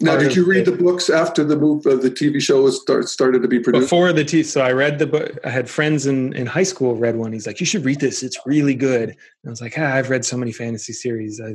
Now, 0.00 0.16
did 0.16 0.34
you 0.34 0.44
read 0.44 0.64
the 0.64 0.72
books 0.72 1.08
after 1.08 1.44
the 1.44 1.56
move? 1.56 1.86
of 1.86 2.02
the 2.02 2.10
TV 2.10 2.42
show 2.42 2.62
was 2.62 2.80
start, 2.80 3.08
started 3.08 3.40
to 3.42 3.48
be 3.48 3.60
produced 3.60 3.84
before 3.84 4.12
the 4.12 4.24
TV. 4.24 4.44
So 4.44 4.60
I 4.60 4.72
read 4.72 4.98
the 4.98 5.06
book. 5.06 5.38
I 5.44 5.50
had 5.50 5.70
friends 5.70 6.06
in 6.06 6.32
in 6.34 6.46
high 6.46 6.64
school 6.64 6.96
read 6.96 7.16
one. 7.16 7.32
He's 7.32 7.46
like, 7.46 7.60
"You 7.60 7.66
should 7.66 7.84
read 7.84 8.00
this. 8.00 8.22
It's 8.22 8.38
really 8.44 8.74
good." 8.74 9.10
And 9.10 9.46
I 9.46 9.50
was 9.50 9.60
like, 9.60 9.74
ah, 9.78 9.94
"I've 9.94 10.10
read 10.10 10.24
so 10.24 10.36
many 10.36 10.52
fantasy 10.52 10.92
series." 10.92 11.40
I, 11.40 11.54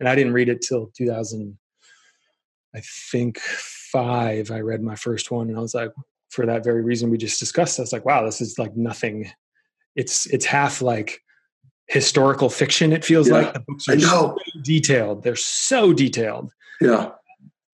and 0.00 0.08
I 0.08 0.14
didn't 0.14 0.32
read 0.32 0.48
it 0.48 0.62
till 0.62 0.90
2000. 0.96 1.58
I 2.74 2.80
think 3.10 3.40
five, 3.92 4.50
I 4.50 4.60
read 4.60 4.82
my 4.82 4.94
first 4.94 5.30
one, 5.30 5.48
and 5.48 5.56
I 5.56 5.60
was 5.60 5.74
like, 5.74 5.90
for 6.30 6.46
that 6.46 6.64
very 6.64 6.82
reason 6.82 7.10
we 7.10 7.18
just 7.18 7.40
discussed, 7.40 7.78
I 7.78 7.82
was 7.82 7.92
like, 7.92 8.04
wow, 8.04 8.24
this 8.24 8.40
is 8.40 8.58
like 8.58 8.76
nothing. 8.76 9.30
It's 9.96 10.26
it's 10.26 10.44
half 10.44 10.82
like 10.82 11.20
historical 11.86 12.50
fiction. 12.50 12.92
It 12.92 13.04
feels 13.04 13.28
yeah, 13.28 13.34
like 13.34 13.54
the 13.54 13.60
books 13.60 13.88
are 13.88 13.98
so 13.98 14.36
detailed. 14.62 15.22
They're 15.22 15.36
so 15.36 15.92
detailed. 15.92 16.52
Yeah. 16.80 17.10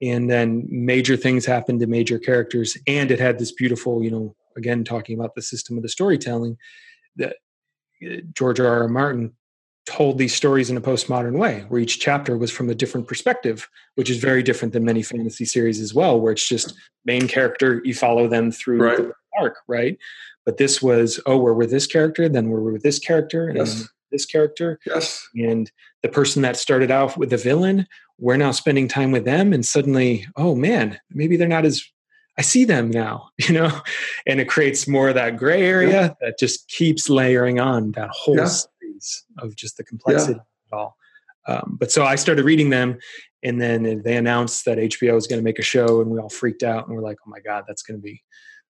And 0.01 0.31
then 0.31 0.67
major 0.71 1.17
things 1.17 1.47
happened 1.47 1.81
to 1.81 1.87
major 1.87 2.19
characters, 2.19 2.77
and 2.87 3.11
it 3.11 3.19
had 3.19 3.39
this 3.39 3.53
beautiful, 3.53 4.03
you 4.03 4.11
know, 4.11 4.35
again 4.57 4.85
talking 4.85 5.19
about 5.19 5.35
the 5.35 5.43
system 5.43 5.77
of 5.77 5.83
the 5.83 5.89
storytelling 5.89 6.57
that 7.17 7.37
uh, 8.05 8.17
George 8.33 8.61
R. 8.61 8.83
R. 8.83 8.89
Martin 8.89 9.33
told 9.87 10.19
these 10.19 10.35
stories 10.35 10.71
in 10.71 10.77
a 10.77 10.81
postmodern 10.81 11.39
way 11.39 11.65
where 11.69 11.81
each 11.81 12.01
chapter 12.01 12.39
was 12.39 12.51
from 12.51 12.71
a 12.71 12.75
different 12.75 13.07
perspective 13.07 13.69
which 13.97 14.09
is 14.09 14.17
very 14.17 14.43
different 14.43 14.73
than 14.73 14.85
many 14.85 15.03
fantasy 15.03 15.45
series 15.45 15.81
as 15.81 15.93
well 15.93 16.19
where 16.19 16.33
it's 16.33 16.49
just 16.49 16.75
main 17.05 17.29
character 17.29 17.83
you 17.85 17.95
follow 17.95 18.27
them 18.27 18.51
through 18.51 18.79
right. 18.81 18.97
the 18.97 19.13
arc 19.39 19.57
right 19.69 19.99
but 20.47 20.57
this 20.57 20.81
was 20.81 21.21
oh 21.27 21.37
we're 21.37 21.53
with 21.53 21.71
this 21.71 21.87
character 21.87 22.29
then 22.29 22.49
we're 22.49 22.61
with 22.73 22.83
this 22.83 22.99
character 22.99 23.49
and 23.49 23.59
yes. 23.59 23.87
this 24.11 24.25
character 24.25 24.79
yes 24.87 25.29
and 25.35 25.71
the 26.03 26.09
person 26.09 26.41
that 26.41 26.57
started 26.57 26.91
out 26.91 27.17
with 27.19 27.29
the 27.29 27.37
villain 27.37 27.87
we're 28.19 28.37
now 28.37 28.53
spending 28.53 28.89
time 28.89 29.11
with 29.11 29.27
them 29.27 29.53
and 29.53 29.67
suddenly 29.67 30.27
oh 30.37 30.55
man 30.55 30.99
maybe 31.11 31.37
they're 31.37 31.47
not 31.47 31.67
as 31.67 31.85
I 32.37 32.43
see 32.43 32.65
them 32.65 32.91
now, 32.91 33.29
you 33.39 33.55
know, 33.55 33.71
and 34.27 34.41
it 34.41 34.49
creates 34.49 34.89
more 34.89 35.09
of 35.09 35.15
that 35.15 35.37
gray 35.37 35.63
area 35.63 35.91
yeah. 35.91 36.15
that 36.21 36.37
just 36.37 36.67
keeps 36.69 37.09
layering 37.09 37.61
on 37.61 37.93
that 37.93 38.11
whole 38.11 38.37
yeah 38.37 38.49
of 39.39 39.57
just 39.57 39.77
the 39.77 39.85
complexity 39.85 40.35
yeah. 40.35 40.39
of 40.39 40.45
it 40.73 40.75
all. 40.75 40.97
Um, 41.47 41.77
but 41.79 41.93
so 41.93 42.05
I 42.05 42.15
started 42.17 42.45
reading 42.45 42.71
them, 42.71 42.99
and 43.43 43.61
then 43.61 44.03
they 44.03 44.17
announced 44.17 44.65
that 44.65 44.79
HBO 44.79 45.15
was 45.15 45.27
going 45.27 45.41
to 45.41 45.45
make 45.45 45.59
a 45.59 45.63
show, 45.63 46.01
and 46.01 46.11
we 46.11 46.19
all 46.19 46.31
freaked 46.31 46.63
out, 46.63 46.87
and 46.87 46.97
we're 46.97 47.03
like, 47.03 47.19
"Oh 47.27 47.31
my 47.31 47.41
god, 47.41 47.65
that's 47.69 47.83
going 47.83 47.99
to 47.99 48.03
be 48.03 48.23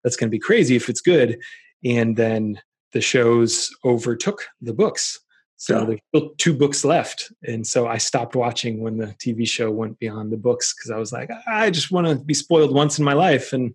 that's 0.03 0.15
going 0.15 0.29
to 0.29 0.31
be 0.31 0.39
crazy 0.39 0.75
if 0.75 0.89
it's 0.89 1.01
good." 1.01 1.39
And 1.85 2.15
then 2.15 2.59
the 2.93 3.01
shows 3.01 3.69
overtook 3.85 4.47
the 4.61 4.73
books. 4.73 5.19
So 5.57 5.79
yeah. 5.79 5.85
there's 5.85 5.99
still 6.09 6.29
two 6.37 6.53
books 6.53 6.83
left, 6.83 7.31
and 7.43 7.65
so 7.65 7.87
I 7.87 7.97
stopped 7.97 8.35
watching 8.35 8.81
when 8.81 8.97
the 8.97 9.07
TV 9.07 9.47
show 9.47 9.69
went 9.69 9.99
beyond 9.99 10.31
the 10.31 10.37
books 10.37 10.73
because 10.73 10.91
I 10.91 10.97
was 10.97 11.13
like, 11.13 11.29
I 11.47 11.69
just 11.69 11.91
want 11.91 12.07
to 12.07 12.15
be 12.15 12.33
spoiled 12.33 12.73
once 12.73 12.97
in 12.97 13.05
my 13.05 13.13
life, 13.13 13.53
and 13.53 13.73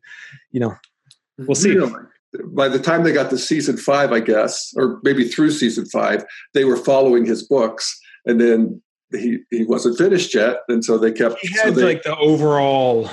you 0.51 0.61
know, 0.61 0.75
we'll 1.39 1.55
see. 1.55 1.77
Really? 1.77 1.93
By 2.47 2.69
the 2.69 2.79
time 2.79 3.03
they 3.03 3.13
got 3.13 3.31
to 3.31 3.39
season 3.39 3.77
five, 3.77 4.13
I 4.13 4.21
guess, 4.21 4.73
or 4.77 5.01
maybe 5.03 5.29
through 5.29 5.51
season 5.51 5.87
five, 5.87 6.25
they 6.55 6.65
were 6.65 6.77
following 6.77 7.25
his 7.25 7.43
books, 7.43 7.99
and 8.27 8.41
then 8.41 8.83
he 9.13 9.39
he 9.51 9.65
wasn't 9.65 9.99
finished 9.99 10.35
yet, 10.35 10.59
and 10.69 10.85
so 10.85 10.99
they 10.99 11.13
kept. 11.13 11.39
He 11.41 11.49
had 11.49 11.69
so 11.69 11.71
they, 11.73 11.83
like 11.83 12.03
the 12.03 12.17
overall, 12.17 13.09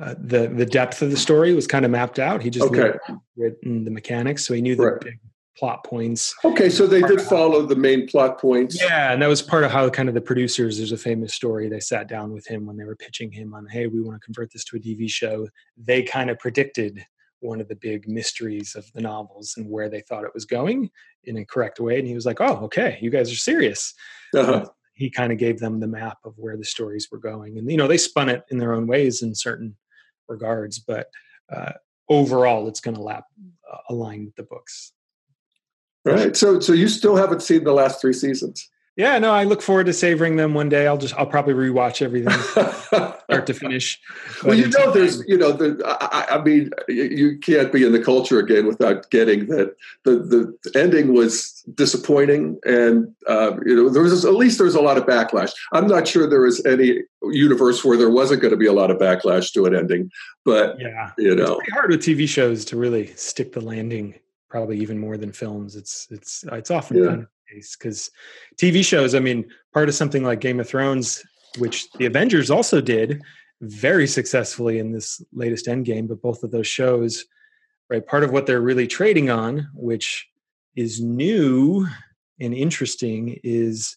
uh, 0.00 0.14
the 0.18 0.48
the 0.48 0.66
depth 0.66 1.02
of 1.02 1.10
the 1.10 1.16
story 1.16 1.54
was 1.54 1.66
kind 1.66 1.84
of 1.84 1.90
mapped 1.90 2.18
out. 2.18 2.42
He 2.42 2.50
just 2.50 2.66
okay. 2.66 2.98
written 3.36 3.84
the 3.84 3.90
mechanics, 3.90 4.46
so 4.46 4.54
he 4.54 4.62
knew 4.62 4.74
the 4.74 4.86
right. 4.86 5.00
big 5.00 5.20
plot 5.56 5.84
points. 5.84 6.34
Okay, 6.44 6.68
so 6.68 6.86
they 6.86 7.00
did 7.00 7.20
follow 7.20 7.62
the 7.62 7.76
main 7.76 8.06
plot 8.06 8.38
points. 8.38 8.80
Yeah, 8.80 9.12
and 9.12 9.22
that 9.22 9.28
was 9.28 9.40
part 9.40 9.64
of 9.64 9.70
how 9.70 9.88
kind 9.88 10.08
of 10.08 10.14
the 10.14 10.20
producers. 10.20 10.76
There's 10.76 10.92
a 10.92 10.98
famous 10.98 11.32
story. 11.32 11.68
They 11.68 11.80
sat 11.80 12.08
down 12.08 12.32
with 12.32 12.46
him 12.46 12.66
when 12.66 12.76
they 12.76 12.84
were 12.84 12.96
pitching 12.96 13.30
him 13.30 13.54
on, 13.54 13.66
"Hey, 13.66 13.86
we 13.86 14.00
want 14.00 14.20
to 14.20 14.24
convert 14.24 14.52
this 14.52 14.64
to 14.64 14.76
a 14.76 14.80
TV 14.80 15.08
show." 15.08 15.48
They 15.76 16.02
kind 16.02 16.30
of 16.30 16.38
predicted 16.38 17.06
one 17.40 17.60
of 17.60 17.68
the 17.68 17.76
big 17.76 18.08
mysteries 18.08 18.74
of 18.74 18.90
the 18.92 19.00
novels 19.00 19.54
and 19.56 19.68
where 19.70 19.88
they 19.88 20.00
thought 20.00 20.24
it 20.24 20.34
was 20.34 20.44
going 20.44 20.90
in 21.24 21.38
a 21.38 21.44
correct 21.44 21.80
way. 21.80 21.98
And 21.98 22.08
he 22.08 22.14
was 22.14 22.26
like, 22.26 22.40
"Oh, 22.40 22.56
okay, 22.64 22.98
you 23.00 23.10
guys 23.10 23.30
are 23.30 23.36
serious." 23.36 23.94
Uh-huh. 24.34 24.66
he 24.94 25.08
kind 25.08 25.32
of 25.32 25.38
gave 25.38 25.60
them 25.60 25.78
the 25.78 25.86
map 25.86 26.18
of 26.24 26.34
where 26.36 26.56
the 26.56 26.64
stories 26.64 27.08
were 27.10 27.18
going, 27.18 27.58
and 27.58 27.70
you 27.70 27.76
know 27.76 27.88
they 27.88 27.98
spun 27.98 28.28
it 28.28 28.44
in 28.50 28.58
their 28.58 28.72
own 28.72 28.86
ways 28.86 29.22
in 29.22 29.34
certain 29.34 29.76
regards, 30.28 30.78
but 30.78 31.08
uh, 31.52 31.72
overall, 32.08 32.68
it's 32.68 32.80
going 32.80 32.96
to 32.96 33.02
lap 33.02 33.24
uh, 33.70 33.78
align 33.88 34.24
with 34.24 34.36
the 34.36 34.42
books. 34.42 34.92
Right. 36.04 36.36
So, 36.36 36.60
so 36.60 36.72
you 36.72 36.88
still 36.88 37.16
haven't 37.16 37.42
seen 37.42 37.64
the 37.64 37.72
last 37.72 38.00
three 38.00 38.12
seasons? 38.12 38.70
Yeah, 38.96 39.18
no, 39.18 39.30
I 39.30 39.44
look 39.44 39.60
forward 39.60 39.86
to 39.86 39.92
savoring 39.92 40.36
them 40.36 40.54
one 40.54 40.70
day. 40.70 40.86
I'll 40.86 40.96
just, 40.96 41.14
I'll 41.18 41.26
probably 41.26 41.52
rewatch 41.52 42.00
everything 42.00 42.32
start 43.26 43.46
to 43.46 43.52
finish. 43.52 44.00
well, 44.42 44.54
you 44.54 44.68
know, 44.70 44.90
there's, 44.90 45.22
you 45.28 45.36
know, 45.36 45.52
the, 45.52 45.82
I, 45.84 46.36
I, 46.36 46.42
mean, 46.42 46.70
you 46.88 47.38
can't 47.38 47.70
be 47.70 47.84
in 47.84 47.92
the 47.92 48.02
culture 48.02 48.38
again 48.38 48.66
without 48.66 49.10
getting 49.10 49.48
that 49.48 49.76
the 50.04 50.16
the 50.16 50.78
ending 50.78 51.12
was 51.12 51.62
disappointing, 51.74 52.58
and 52.64 53.14
uh, 53.26 53.56
you 53.66 53.76
know, 53.76 53.90
there 53.90 54.02
was 54.02 54.24
at 54.24 54.32
least 54.32 54.56
there 54.58 54.64
was 54.64 54.74
a 54.74 54.80
lot 54.80 54.96
of 54.96 55.04
backlash. 55.04 55.52
I'm 55.72 55.86
not 55.86 56.08
sure 56.08 56.26
there 56.26 56.40
was 56.40 56.64
any 56.64 57.02
universe 57.22 57.84
where 57.84 57.98
there 57.98 58.10
wasn't 58.10 58.40
going 58.40 58.52
to 58.52 58.56
be 58.56 58.66
a 58.66 58.72
lot 58.72 58.90
of 58.90 58.96
backlash 58.96 59.52
to 59.52 59.66
an 59.66 59.74
ending, 59.74 60.10
but 60.44 60.76
yeah, 60.80 61.10
you 61.18 61.36
know, 61.36 61.58
it's 61.58 61.72
hard 61.72 61.90
with 61.90 62.00
TV 62.00 62.26
shows 62.26 62.64
to 62.66 62.78
really 62.78 63.08
stick 63.16 63.52
the 63.52 63.60
landing. 63.60 64.14
Probably 64.48 64.78
even 64.78 64.98
more 64.98 65.18
than 65.18 65.32
films. 65.32 65.76
It's 65.76 66.06
it's 66.10 66.44
it's 66.50 66.70
often 66.70 66.96
yeah. 66.96 67.04
of 67.04 67.26
case 67.48 67.76
because 67.76 68.10
TV 68.56 68.84
shows, 68.84 69.14
I 69.14 69.20
mean, 69.20 69.48
part 69.72 69.88
of 69.88 69.94
something 69.94 70.24
like 70.24 70.40
Game 70.40 70.60
of 70.60 70.68
Thrones, 70.68 71.22
which 71.58 71.90
the 71.92 72.06
Avengers 72.06 72.50
also 72.50 72.80
did 72.80 73.22
very 73.60 74.06
successfully 74.06 74.78
in 74.78 74.92
this 74.92 75.22
latest 75.32 75.66
Endgame, 75.66 76.08
but 76.08 76.20
both 76.20 76.42
of 76.42 76.50
those 76.50 76.66
shows, 76.66 77.24
right? 77.88 78.06
Part 78.06 78.24
of 78.24 78.30
what 78.30 78.46
they're 78.46 78.60
really 78.60 78.86
trading 78.86 79.30
on, 79.30 79.68
which 79.74 80.26
is 80.74 81.00
new 81.00 81.86
and 82.40 82.54
interesting, 82.54 83.40
is 83.42 83.96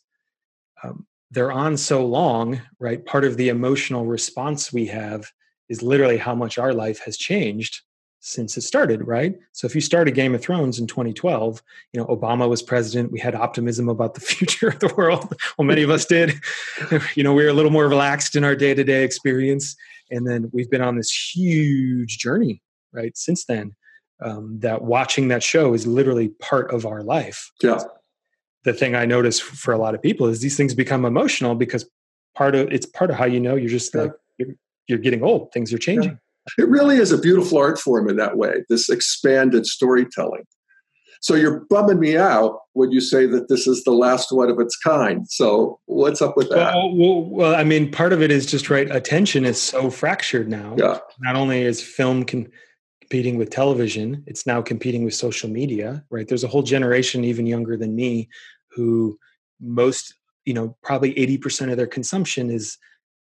um, 0.84 1.06
they're 1.32 1.52
on 1.52 1.76
so 1.76 2.06
long, 2.06 2.62
right? 2.80 3.06
Part 3.06 3.26
of 3.26 3.38
the 3.38 3.50
emotional 3.50 4.06
response 4.06 4.72
we 4.72 4.88
have 4.88 5.30
is 5.68 5.84
literally 5.84 6.18
how 6.18 6.34
much 6.34 6.58
our 6.58 6.74
life 6.74 7.02
has 7.06 7.18
changed 7.18 7.82
since 8.20 8.58
it 8.58 8.62
started, 8.62 9.08
right? 9.08 9.36
So 9.54 9.66
if 9.66 9.74
you 9.74 9.82
started 9.82 10.14
Game 10.14 10.36
of 10.36 10.42
Thrones 10.42 10.80
in 10.80 10.88
2012, 10.88 11.64
you 11.94 12.00
know, 12.00 12.06
Obama 12.08 12.50
was 12.50 12.62
president, 12.62 13.12
we 13.12 13.20
had 13.20 13.34
optimism 13.34 13.88
about 13.88 14.14
the 14.14 14.20
future 14.22 14.70
of 14.70 14.80
the 14.80 14.94
world. 14.96 15.36
Well, 15.58 15.66
many 15.66 15.84
of 15.84 15.90
us 15.90 16.06
did. 16.06 16.34
you 17.16 17.24
know, 17.24 17.34
we 17.34 17.44
were 17.44 17.50
a 17.50 17.54
little 17.54 17.72
more 17.72 17.88
relaxed 17.88 18.36
in 18.36 18.44
our 18.44 18.56
day-to-day 18.56 19.04
experience. 19.04 19.76
And 20.12 20.28
then 20.28 20.50
we've 20.54 20.70
been 20.70 20.82
on 20.82 20.98
this 20.98 21.12
huge 21.12 22.18
journey, 22.18 22.62
right, 22.92 23.16
since 23.18 23.46
then. 23.46 23.76
Um, 24.22 24.60
that 24.60 24.82
watching 24.82 25.30
that 25.30 25.44
show 25.44 25.74
is 25.74 25.88
literally 25.88 26.28
part 26.42 26.74
of 26.74 26.86
our 26.86 27.04
life. 27.04 27.52
Yeah. 27.64 27.80
The 28.66 28.74
thing 28.74 28.94
I 28.94 29.06
notice 29.06 29.40
for 29.40 29.74
a 29.74 29.78
lot 29.78 29.96
of 29.96 30.02
people 30.02 30.28
is 30.28 30.42
these 30.42 30.58
things 30.58 30.74
become 30.74 31.06
emotional 31.06 31.56
because 31.56 31.90
part 32.36 32.54
of 32.54 32.70
it's 32.70 32.86
part 32.86 33.12
of 33.12 33.16
how 33.16 33.24
you 33.24 33.40
know 33.40 33.56
you're 33.56 33.70
just 33.70 33.96
yeah. 33.96 34.02
like 34.02 34.12
you're, 34.38 34.50
you're 34.88 34.98
getting 34.98 35.24
old. 35.24 35.54
Things 35.54 35.72
are 35.72 35.78
changing. 35.78 36.12
Yeah 36.12 36.18
it 36.58 36.68
really 36.68 36.98
is 36.98 37.12
a 37.12 37.18
beautiful 37.18 37.58
art 37.58 37.80
form 37.80 38.10
in 38.10 38.16
that 38.18 38.38
way, 38.38 38.64
this 38.70 38.90
expanded 38.90 39.66
storytelling. 39.66 40.44
So 41.22 41.36
you're 41.36 41.66
bumming 41.70 42.00
me 42.00 42.16
out 42.16 42.60
when 42.74 42.92
you 42.92 43.02
say 43.02 43.26
that 43.26 43.50
this 43.50 43.68
is 43.68 43.84
the 43.84 43.92
last 43.92 44.32
one 44.32 44.50
of 44.50 44.58
its 44.60 44.78
kind. 44.78 45.30
So 45.30 45.78
what's 45.86 46.22
up 46.22 46.38
with 46.38 46.50
that? 46.50 46.74
Well, 46.74 46.96
well, 46.96 47.24
well 47.26 47.56
I 47.56 47.66
mean, 47.66 47.92
part 47.92 48.14
of 48.14 48.22
it 48.22 48.32
is 48.32 48.46
just 48.46 48.70
right. 48.70 48.90
Attention 48.90 49.44
is 49.44 49.62
so 49.62 49.90
fractured 49.90 50.48
now. 50.48 50.76
Yeah. 50.78 51.00
Not 51.20 51.36
only 51.36 51.62
is 51.62 51.84
film 51.84 52.24
competing 52.24 53.38
with 53.38 53.50
television, 53.50 54.24
it's 54.28 54.48
now 54.48 54.62
competing 54.62 55.04
with 55.04 55.14
social 55.14 55.50
media. 55.50 56.06
Right. 56.10 56.26
There's 56.26 56.46
a 56.46 56.48
whole 56.48 56.64
generation, 56.64 57.26
even 57.26 57.46
younger 57.46 57.76
than 57.76 57.98
me, 57.98 58.30
who 58.72 59.20
most, 59.60 60.14
you 60.46 60.54
know, 60.54 60.78
probably 60.84 61.18
eighty 61.20 61.38
percent 61.38 61.70
of 61.70 61.76
their 61.76 61.86
consumption 61.86 62.50
is 62.50 62.78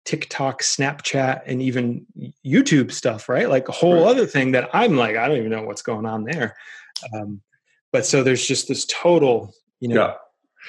TikTok, 0.09 0.63
Snapchat, 0.63 1.43
and 1.45 1.61
even 1.61 2.03
YouTube 2.43 2.91
stuff, 2.91 3.29
right? 3.29 3.47
Like 3.47 3.69
a 3.69 3.71
whole 3.71 4.05
right. 4.05 4.07
other 4.09 4.25
thing 4.25 4.53
that 4.53 4.67
I'm 4.73 4.97
like, 4.97 5.15
I 5.15 5.27
don't 5.27 5.37
even 5.37 5.51
know 5.51 5.61
what's 5.61 5.83
going 5.83 6.07
on 6.07 6.23
there. 6.23 6.55
Um, 7.13 7.41
but 7.91 8.07
so 8.07 8.23
there's 8.23 8.43
just 8.47 8.67
this 8.67 8.87
total, 8.87 9.53
you 9.79 9.89
know, 9.89 10.15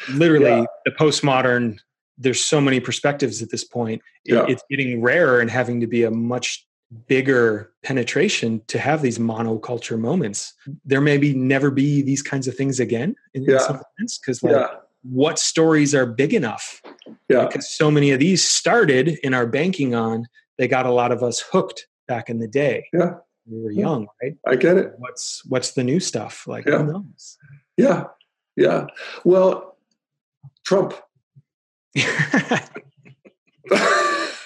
yeah. 0.09 0.15
literally 0.15 0.45
yeah. 0.61 0.67
the 0.85 0.91
postmodern. 0.91 1.79
There's 2.19 2.45
so 2.45 2.61
many 2.61 2.81
perspectives 2.81 3.41
at 3.41 3.49
this 3.49 3.65
point. 3.65 4.03
It, 4.27 4.35
yeah. 4.35 4.45
It's 4.47 4.63
getting 4.71 5.01
rarer 5.01 5.41
and 5.41 5.51
having 5.51 5.81
to 5.81 5.87
be 5.87 6.05
a 6.05 6.11
much 6.11 6.67
bigger 7.07 7.73
penetration 7.83 8.61
to 8.67 8.79
have 8.79 9.01
these 9.01 9.19
monoculture 9.19 9.99
moments. 9.99 10.53
There 10.85 11.01
may 11.01 11.17
be 11.17 11.33
never 11.33 11.71
be 11.71 12.03
these 12.03 12.21
kinds 12.21 12.47
of 12.47 12.55
things 12.57 12.79
again 12.79 13.17
in, 13.33 13.51
in 13.51 13.59
some 13.59 13.81
sense 13.99 14.19
because 14.19 14.43
like 14.43 14.71
what 15.03 15.39
stories 15.39 15.95
are 15.95 16.07
big 16.07 16.35
enough? 16.35 16.83
Yeah. 17.29 17.47
because 17.47 17.69
so 17.69 17.91
many 17.91 18.11
of 18.11 18.19
these 18.19 18.47
started 18.47 19.19
in 19.23 19.35
our 19.35 19.47
banking 19.47 19.95
on 19.95 20.27
they 20.59 20.69
got 20.69 20.85
a 20.85 20.91
lot 20.91 21.11
of 21.11 21.23
us 21.23 21.41
hooked 21.41 21.87
back 22.07 22.29
in 22.29 22.39
the 22.39 22.49
day. 22.49 22.87
Yeah. 22.93 23.15
We 23.51 23.63
were 23.63 23.71
young 23.71 24.07
right? 24.23 24.37
I 24.47 24.57
get 24.57 24.77
it. 24.77 24.93
What's 24.99 25.45
what's 25.47 25.73
the 25.73 25.85
new 25.85 26.01
stuff? 26.01 26.47
Like 26.47 26.67
yeah. 26.67 26.79
who 26.79 26.93
knows? 26.93 27.39
Yeah. 27.77 28.05
Yeah. 28.57 28.87
Well 29.25 29.77
trump 30.65 30.95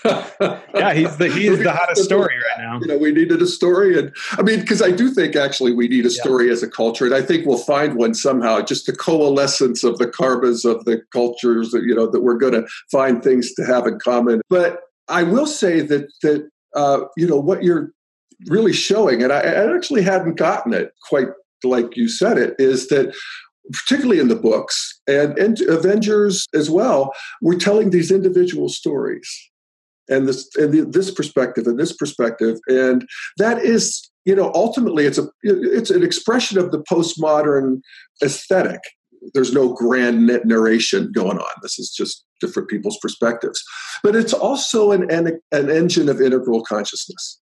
yeah, 0.05 0.93
he's 0.93 1.17
the 1.17 1.29
he's 1.29 1.59
the 1.59 1.73
hottest 1.73 2.05
story 2.11 2.37
right 2.37 2.65
now. 2.65 2.79
You 2.79 2.87
know, 2.87 2.99
we 2.99 3.11
needed 3.11 3.41
a 3.41 3.47
story, 3.47 3.99
and 3.99 4.15
I 4.33 4.43
mean, 4.43 4.61
because 4.61 4.83
I 4.83 4.91
do 4.91 5.11
think 5.11 5.35
actually 5.35 5.73
we 5.73 5.89
need 5.89 6.05
a 6.05 6.11
story 6.11 6.47
yeah. 6.47 6.53
as 6.53 6.63
a 6.63 6.69
culture, 6.69 7.07
and 7.07 7.15
I 7.15 7.23
think 7.23 7.47
we'll 7.47 7.57
find 7.57 7.95
one 7.95 8.15
somehow. 8.15 8.61
Just 8.61 8.85
the 8.85 8.95
coalescence 8.95 9.83
of 9.83 9.97
the 9.99 10.07
karmas 10.07 10.65
of 10.65 10.85
the 10.85 11.03
cultures, 11.11 11.71
that 11.71 11.85
you 11.85 11.95
know, 11.95 12.07
that 12.07 12.21
we're 12.21 12.37
going 12.37 12.53
to 12.53 12.67
find 12.91 13.23
things 13.23 13.55
to 13.55 13.65
have 13.65 13.87
in 13.87 13.99
common. 13.99 14.43
But 14.51 14.81
I 15.09 15.23
will 15.23 15.47
say 15.47 15.81
that 15.81 16.13
that 16.23 16.51
uh, 16.75 17.01
you 17.17 17.27
know 17.27 17.39
what 17.39 17.63
you're 17.63 17.91
really 18.47 18.75
showing, 18.75 19.23
and 19.23 19.33
I, 19.33 19.41
I 19.41 19.75
actually 19.75 20.03
hadn't 20.03 20.37
gotten 20.37 20.75
it 20.75 20.93
quite 21.09 21.29
like 21.63 21.97
you 21.97 22.09
said 22.11 22.37
it, 22.37 22.55
is 22.59 22.89
that 22.89 23.15
particularly 23.73 24.21
in 24.21 24.29
the 24.29 24.37
books 24.37 25.01
and, 25.07 25.39
and 25.39 25.59
Avengers 25.63 26.47
as 26.53 26.69
well, 26.69 27.15
we're 27.41 27.59
telling 27.59 27.89
these 27.89 28.11
individual 28.11 28.69
stories 28.69 29.51
and 30.09 30.29
this 30.29 30.49
and 30.57 30.73
the, 30.73 30.83
this 30.83 31.11
perspective 31.11 31.67
and 31.67 31.79
this 31.79 31.95
perspective. 31.95 32.59
And 32.69 33.07
that 33.39 33.59
is 33.59 34.11
you 34.25 34.35
know 34.35 34.51
ultimately 34.55 35.07
it's 35.07 35.19
a 35.19 35.29
it's 35.43 35.91
an 35.91 36.03
expression 36.03 36.59
of 36.59 36.71
the 36.71 36.83
postmodern 36.83 37.81
aesthetic. 38.23 38.81
There's 39.33 39.55
no 39.55 39.73
grand 39.73 40.27
narration 40.45 41.11
going 41.13 41.39
on. 41.39 41.53
This 41.63 41.79
is 41.79 41.91
just 41.91 42.25
different 42.41 42.69
people's 42.69 42.99
perspectives. 43.01 43.63
But 44.03 44.15
it's 44.17 44.35
also 44.35 44.93
an 44.93 45.11
an, 45.11 45.41
an 45.53 45.71
engine 45.71 46.09
of 46.09 46.21
integral 46.21 46.63
consciousness. 46.65 47.41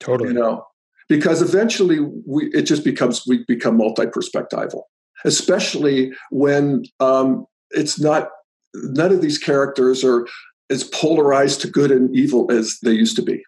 Totally. 0.00 0.30
You 0.30 0.34
know 0.34 0.66
because 1.08 1.42
eventually 1.42 2.00
we 2.26 2.46
it 2.54 2.62
just 2.62 2.82
becomes 2.82 3.26
we 3.26 3.44
become 3.46 3.76
multi-perspectival 3.76 4.84
especially 5.24 6.12
when 6.30 6.84
um, 7.00 7.46
it's 7.70 8.00
not 8.00 8.28
none 8.74 9.12
of 9.12 9.20
these 9.20 9.38
characters 9.38 10.04
are 10.04 10.26
as 10.74 10.84
polarized 10.84 11.60
to 11.62 11.68
good 11.68 11.90
and 11.90 12.14
evil 12.14 12.50
as 12.50 12.78
they 12.82 12.92
used 12.92 13.16
to 13.16 13.22
be. 13.22 13.42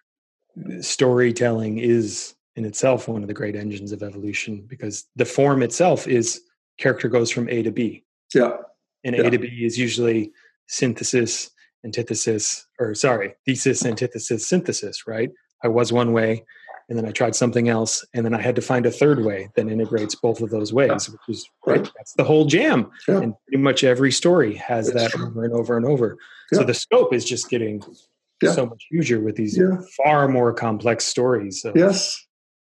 Storytelling 0.81 1.77
is 1.77 2.33
in 2.55 2.65
itself 2.65 3.07
one 3.07 3.21
of 3.21 3.27
the 3.27 3.33
great 3.33 3.55
engines 3.55 3.91
of 3.91 4.01
evolution 4.01 4.65
because 4.67 5.05
the 5.15 5.25
form 5.25 5.61
itself 5.61 6.07
is 6.07 6.41
character 6.79 7.07
goes 7.07 7.29
from 7.29 7.47
A 7.49 7.61
to 7.61 7.71
B. 7.71 8.03
Yeah. 8.33 8.57
And 9.03 9.15
yeah. 9.15 9.23
A 9.23 9.29
to 9.29 9.37
B 9.37 9.47
is 9.47 9.77
usually 9.77 10.31
synthesis, 10.67 11.51
antithesis, 11.85 12.65
or 12.79 12.95
sorry, 12.95 13.35
thesis, 13.45 13.85
antithesis, 13.85 14.47
synthesis, 14.47 15.05
right? 15.05 15.29
I 15.63 15.67
was 15.67 15.93
one 15.93 16.13
way, 16.13 16.45
and 16.89 16.97
then 16.97 17.05
I 17.05 17.11
tried 17.11 17.35
something 17.35 17.67
else, 17.67 18.05
and 18.13 18.25
then 18.25 18.33
I 18.33 18.41
had 18.41 18.55
to 18.55 18.61
find 18.61 18.85
a 18.85 18.91
third 18.91 19.23
way 19.23 19.49
that 19.55 19.67
integrates 19.67 20.15
both 20.15 20.41
of 20.41 20.49
those 20.49 20.71
ways, 20.71 20.89
yeah. 20.89 21.13
which 21.13 21.37
is 21.37 21.49
right. 21.65 21.91
That's 21.97 22.13
the 22.13 22.23
whole 22.23 22.45
jam. 22.45 22.89
Yeah. 23.07 23.21
And 23.21 23.33
pretty 23.45 23.61
much 23.61 23.83
every 23.83 24.11
story 24.11 24.55
has 24.55 24.91
That's 24.91 25.11
that 25.11 25.17
true. 25.17 25.27
over 25.27 25.43
and 25.43 25.53
over 25.53 25.77
and 25.77 25.85
over. 25.85 26.17
Yeah. 26.51 26.59
So 26.59 26.65
the 26.65 26.73
scope 26.73 27.13
is 27.13 27.25
just 27.25 27.49
getting 27.49 27.83
so 28.43 28.65
much 28.65 28.85
huger 28.89 29.19
with 29.19 29.35
these 29.35 29.59
far 29.97 30.27
more 30.27 30.53
complex 30.53 31.05
stories. 31.05 31.61
So. 31.61 31.73
Yes. 31.75 32.23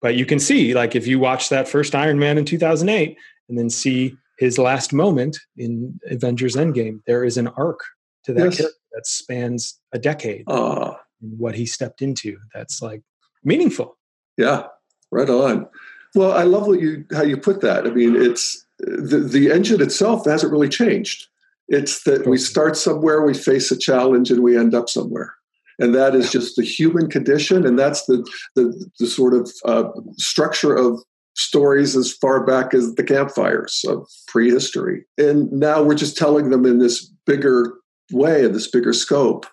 But 0.01 0.15
you 0.15 0.25
can 0.25 0.39
see, 0.39 0.73
like, 0.73 0.95
if 0.95 1.07
you 1.07 1.19
watch 1.19 1.49
that 1.49 1.67
first 1.67 1.95
Iron 1.95 2.19
Man 2.19 2.37
in 2.37 2.45
2008 2.45 3.17
and 3.49 3.57
then 3.57 3.69
see 3.69 4.15
his 4.37 4.57
last 4.57 4.93
moment 4.93 5.39
in 5.57 5.99
Avengers 6.09 6.55
Endgame, 6.55 7.01
there 7.07 7.23
is 7.23 7.37
an 7.37 7.47
arc 7.47 7.79
to 8.25 8.33
that 8.33 8.45
yes. 8.45 8.57
character 8.57 8.77
that 8.93 9.07
spans 9.07 9.79
a 9.93 9.99
decade. 9.99 10.43
Uh, 10.47 10.93
what 11.19 11.55
he 11.55 11.65
stepped 11.65 12.01
into 12.01 12.37
that's 12.53 12.81
like 12.81 13.01
meaningful. 13.43 13.97
Yeah, 14.37 14.63
right 15.11 15.29
on. 15.29 15.67
Well, 16.15 16.31
I 16.31 16.43
love 16.43 16.67
what 16.67 16.79
you 16.79 17.05
how 17.13 17.23
you 17.23 17.37
put 17.37 17.61
that. 17.61 17.85
I 17.85 17.89
mean, 17.89 18.15
it's 18.15 18.65
the 18.79 19.19
the 19.19 19.51
engine 19.51 19.81
itself 19.81 20.25
hasn't 20.25 20.51
really 20.51 20.69
changed. 20.69 21.27
It's 21.67 22.03
that 22.03 22.27
we 22.27 22.37
start 22.37 22.77
somewhere, 22.77 23.23
we 23.23 23.33
face 23.33 23.71
a 23.71 23.77
challenge, 23.77 24.31
and 24.31 24.43
we 24.43 24.57
end 24.57 24.73
up 24.73 24.87
somewhere. 24.87 25.33
And 25.77 25.93
that 25.93 26.15
is 26.15 26.31
just 26.31 26.55
the 26.55 26.63
human 26.63 27.09
condition, 27.09 27.65
and 27.65 27.77
that's 27.77 28.05
the 28.05 28.25
the, 28.55 28.89
the 28.99 29.07
sort 29.07 29.33
of 29.33 29.51
uh, 29.65 29.89
structure 30.17 30.75
of 30.75 31.01
stories 31.35 31.97
as 31.97 32.13
far 32.13 32.45
back 32.45 32.73
as 32.73 32.95
the 32.95 33.03
campfires 33.03 33.83
of 33.87 34.07
prehistory. 34.27 35.03
And 35.17 35.51
now 35.51 35.83
we're 35.83 35.95
just 35.95 36.15
telling 36.17 36.49
them 36.49 36.65
in 36.65 36.79
this 36.79 37.05
bigger 37.25 37.73
way, 38.11 38.45
in 38.45 38.53
this 38.53 38.71
bigger 38.71 38.93
scope. 38.93 39.45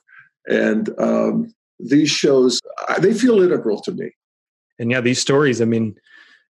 And 0.46 0.90
um, 1.00 1.52
these 1.80 2.08
shows, 2.08 2.60
they 3.00 3.12
feel 3.12 3.42
integral 3.42 3.80
to 3.82 3.90
me 3.90 4.12
and 4.82 4.90
yeah 4.90 5.00
these 5.00 5.20
stories 5.20 5.62
i 5.62 5.64
mean 5.64 5.94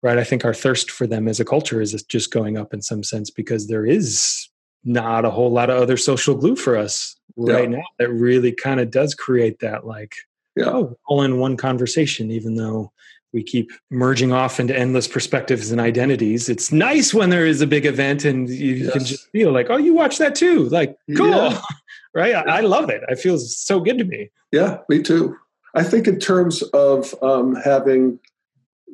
right 0.03 0.19
i 0.19 0.23
think 0.23 0.45
our 0.45 0.53
thirst 0.53 0.91
for 0.91 1.07
them 1.07 1.27
as 1.27 1.39
a 1.39 1.45
culture 1.45 1.81
is 1.81 1.91
just 2.03 2.29
going 2.31 2.57
up 2.57 2.73
in 2.73 2.81
some 2.81 3.01
sense 3.03 3.31
because 3.31 3.67
there 3.67 3.85
is 3.85 4.47
not 4.83 5.25
a 5.25 5.31
whole 5.31 5.51
lot 5.51 5.69
of 5.71 5.81
other 5.81 5.97
social 5.97 6.35
glue 6.35 6.55
for 6.55 6.77
us 6.77 7.15
right 7.35 7.69
Yeah. 7.71 7.77
now 7.77 7.83
that 7.97 8.09
really 8.11 8.51
kind 8.51 8.79
of 8.79 8.91
does 8.91 9.15
create 9.15 9.59
that 9.59 9.85
like 9.87 10.13
Yeah. 10.55 10.69
oh 10.69 10.97
all 11.07 11.23
in 11.23 11.39
one 11.39 11.57
conversation 11.57 12.29
even 12.29 12.55
though 12.55 12.91
we 13.33 13.43
keep 13.43 13.71
merging 13.91 14.31
off 14.31 14.59
into 14.59 14.77
endless 14.77 15.07
perspectives 15.07 15.71
and 15.71 15.81
identities 15.81 16.47
it's 16.49 16.71
nice 16.71 17.13
when 17.13 17.29
there 17.29 17.45
is 17.45 17.61
a 17.61 17.67
big 17.67 17.85
event 17.85 18.23
and 18.25 18.49
you 18.49 18.89
can 18.91 19.03
just 19.03 19.29
feel 19.31 19.51
like 19.51 19.67
oh 19.69 19.77
you 19.77 19.93
watch 19.93 20.17
that 20.19 20.35
too 20.35 20.69
like 20.69 20.95
cool 21.17 21.29
Yeah. 21.29 21.59
right 22.15 22.35
I, 22.35 22.57
I 22.57 22.61
love 22.61 22.89
it 22.89 23.01
it 23.09 23.19
feels 23.19 23.57
so 23.57 23.79
good 23.79 23.97
to 23.97 24.05
me 24.05 24.29
Yeah, 24.51 24.77
me 24.89 25.01
too. 25.03 25.35
I 25.75 25.83
think 25.83 26.07
in 26.07 26.19
terms 26.19 26.61
of 26.73 27.13
um, 27.21 27.55
having 27.55 28.19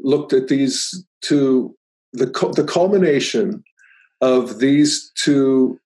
looked 0.04 0.34
at 0.34 0.48
these 0.48 1.06
two, 1.22 1.76
the 2.14 2.26
the 2.56 2.64
culmination 2.64 3.64
of 4.22 4.60
these 4.60 5.12
two 5.16 5.80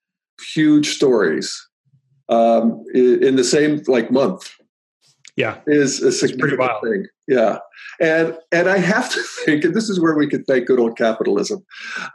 huge 0.53 0.89
stories 0.95 1.67
um, 2.29 2.83
in 2.93 3.35
the 3.35 3.43
same 3.43 3.81
like 3.87 4.11
month 4.11 4.53
yeah 5.35 5.59
is 5.67 6.01
a 6.01 6.11
significant 6.11 6.71
thing. 6.83 7.05
Yeah, 7.27 7.59
and 8.01 8.37
and 8.51 8.69
I 8.69 8.77
have 8.77 9.09
to 9.11 9.21
think, 9.45 9.63
and 9.63 9.73
this 9.73 9.89
is 9.89 9.99
where 10.01 10.15
we 10.15 10.27
can 10.27 10.43
thank 10.43 10.67
good 10.67 10.79
old 10.79 10.97
capitalism. 10.97 11.65
uh, 11.99 12.09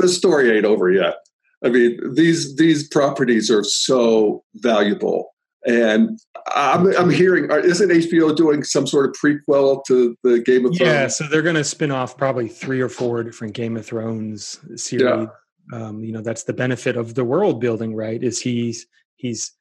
The 0.00 0.08
story 0.08 0.56
ain't 0.56 0.66
over 0.66 0.90
yet. 0.90 1.16
I 1.64 1.70
mean, 1.70 1.98
these 2.14 2.56
these 2.56 2.86
properties 2.88 3.50
are 3.50 3.64
so 3.64 4.44
valuable, 4.56 5.34
and 5.66 6.18
I'm 6.54 6.86
I'm 6.96 7.10
hearing, 7.10 7.50
uh, 7.50 7.56
isn't 7.56 7.90
HBO 7.90 8.34
doing 8.34 8.62
some 8.62 8.86
sort 8.86 9.06
of 9.06 9.16
prequel 9.22 9.84
to 9.86 10.16
the 10.22 10.40
Game 10.40 10.64
of 10.66 10.72
yeah 10.74 10.78
Thrones? 10.78 10.92
Yeah, 10.92 11.06
so 11.08 11.24
they're 11.24 11.42
going 11.42 11.56
to 11.56 11.64
spin 11.64 11.90
off 11.90 12.16
probably 12.16 12.48
three 12.48 12.80
or 12.80 12.88
four 12.88 13.22
different 13.24 13.54
game 13.54 13.76
of 13.76 13.84
thrones 13.84 14.60
series. 14.76 15.28
Um, 15.72 16.02
you 16.02 16.12
know 16.12 16.22
that's 16.22 16.44
the 16.44 16.54
benefit 16.54 16.96
of 16.96 17.14
the 17.14 17.24
world 17.24 17.60
building 17.60 17.94
right 17.94 18.22
is 18.22 18.40
he's 18.40 18.86
he's 19.16 19.52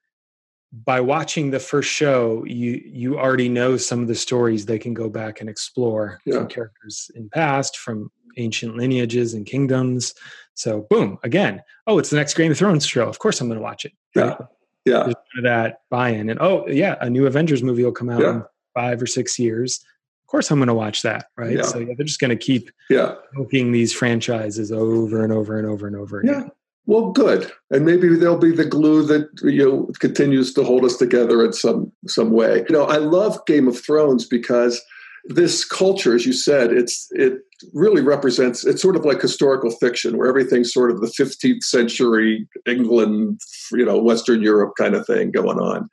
by 0.71 1.01
watching 1.01 1.51
the 1.51 1.59
first 1.59 1.89
show 1.89 2.45
you 2.45 2.81
you 2.85 3.19
already 3.19 3.49
know 3.49 3.75
some 3.75 4.01
of 4.01 4.07
the 4.07 4.15
stories 4.15 4.65
they 4.65 4.79
can 4.79 4.93
go 4.93 5.09
back 5.09 5.41
and 5.41 5.49
explore. 5.49 6.19
Yeah. 6.25 6.37
from 6.37 6.47
characters 6.47 7.11
in 7.15 7.29
past 7.29 7.77
from 7.77 8.09
ancient 8.37 8.77
lineages 8.77 9.33
and 9.33 9.45
kingdoms. 9.45 10.13
So 10.53 10.87
boom 10.89 11.17
again 11.23 11.61
oh 11.87 11.99
it's 11.99 12.09
the 12.09 12.15
next 12.15 12.35
game 12.35 12.51
of 12.51 12.57
thrones 12.57 12.85
show. 12.85 13.09
Of 13.09 13.19
course 13.19 13.41
i'm 13.41 13.47
going 13.47 13.59
to 13.59 13.63
watch 13.63 13.83
it. 13.83 13.91
Yeah, 14.15 14.37
yeah, 14.87 15.03
There's 15.03 15.15
none 15.35 15.37
of 15.39 15.43
that 15.43 15.81
buy-in 15.89 16.29
and 16.29 16.39
oh 16.41 16.67
yeah 16.67 16.95
a 17.01 17.09
new 17.09 17.25
avengers 17.27 17.61
movie 17.63 17.83
will 17.83 17.91
come 17.91 18.09
out 18.09 18.21
Yeah. 18.21 18.29
in 18.35 18.43
five 18.73 19.01
or 19.01 19.07
six 19.07 19.37
years 19.39 19.79
of 20.23 20.31
course 20.31 20.51
i'm 20.51 20.59
going 20.59 20.67
to 20.67 20.73
watch 20.73 21.01
that 21.03 21.27
right 21.37 21.55
Yeah. 21.55 21.61
so 21.63 21.79
yeah, 21.79 21.93
they're 21.95 22.05
just 22.05 22.19
going 22.19 22.37
to 22.37 22.43
keep 22.43 22.69
yeah. 22.89 23.15
milking 23.33 23.71
these 23.71 23.93
franchises 23.93 24.71
over 24.71 25.23
and 25.23 25.31
over 25.33 25.57
and 25.57 25.67
over 25.67 25.87
and 25.87 25.95
over 25.95 26.19
again. 26.21 26.43
Yeah. 26.43 26.49
Well, 26.89 27.11
good, 27.11 27.51
and 27.69 27.83
maybe 27.85 28.07
they'll 28.15 28.37
be 28.37 28.53
the 28.55 28.63
glue 28.63 29.03
that 29.07 29.27
you 29.43 29.61
know 29.69 29.91
continues 29.99 30.53
to 30.53 30.63
hold 30.63 30.85
us 30.85 30.95
together 30.95 31.43
in 31.43 31.51
some 31.51 31.91
some 32.07 32.31
way. 32.31 32.63
You 32.69 32.73
know, 32.75 32.85
I 32.85 32.95
love 32.95 33.45
Game 33.45 33.67
of 33.67 33.77
Thrones 33.77 34.25
because 34.25 34.81
this 35.27 35.65
culture, 35.65 36.15
as 36.15 36.25
you 36.25 36.33
said, 36.33 36.71
it's 36.71 37.07
it 37.11 37.39
really 37.73 38.01
represents. 38.01 38.65
It's 38.65 38.81
sort 38.81 38.95
of 38.95 39.05
like 39.05 39.21
historical 39.21 39.71
fiction, 39.71 40.17
where 40.17 40.27
everything's 40.27 40.73
sort 40.73 40.91
of 40.91 41.01
the 41.01 41.07
15th 41.07 41.63
century 41.63 42.47
England, 42.65 43.41
you 43.71 43.85
know, 43.85 43.97
Western 44.01 44.41
Europe 44.41 44.73
kind 44.77 44.95
of 44.95 45.05
thing 45.05 45.31
going 45.31 45.59
on, 45.59 45.89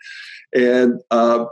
and. 0.54 1.00
Uh, 1.10 1.46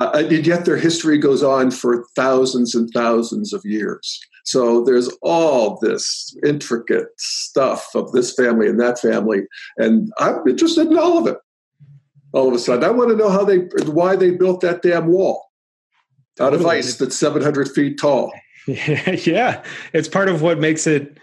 uh, 0.00 0.10
and 0.14 0.46
yet 0.46 0.64
their 0.64 0.78
history 0.78 1.18
goes 1.18 1.42
on 1.42 1.70
for 1.70 2.06
thousands 2.16 2.74
and 2.74 2.88
thousands 2.94 3.52
of 3.52 3.60
years. 3.62 4.18
So 4.46 4.82
there's 4.82 5.10
all 5.20 5.78
this 5.82 6.34
intricate 6.46 7.08
stuff 7.18 7.86
of 7.94 8.10
this 8.12 8.32
family 8.32 8.68
and 8.68 8.80
that 8.80 8.98
family, 8.98 9.42
and 9.76 10.10
I'm 10.18 10.48
interested 10.48 10.86
in 10.86 10.96
all 10.96 11.18
of 11.18 11.26
it. 11.26 11.36
All 12.32 12.48
of 12.48 12.54
a 12.54 12.58
sudden, 12.58 12.84
I 12.84 12.90
want 12.90 13.10
to 13.10 13.16
know 13.16 13.28
how 13.28 13.44
they, 13.44 13.58
why 13.84 14.16
they 14.16 14.30
built 14.30 14.62
that 14.62 14.80
damn 14.80 15.08
wall 15.08 15.45
out 16.40 16.54
of 16.54 16.64
ice 16.66 16.96
that's 16.96 17.16
700 17.16 17.70
feet 17.70 17.98
tall. 17.98 18.32
yeah, 18.66 19.62
it's 19.92 20.08
part 20.08 20.28
of 20.28 20.42
what 20.42 20.58
makes 20.58 20.86
it 20.86 21.18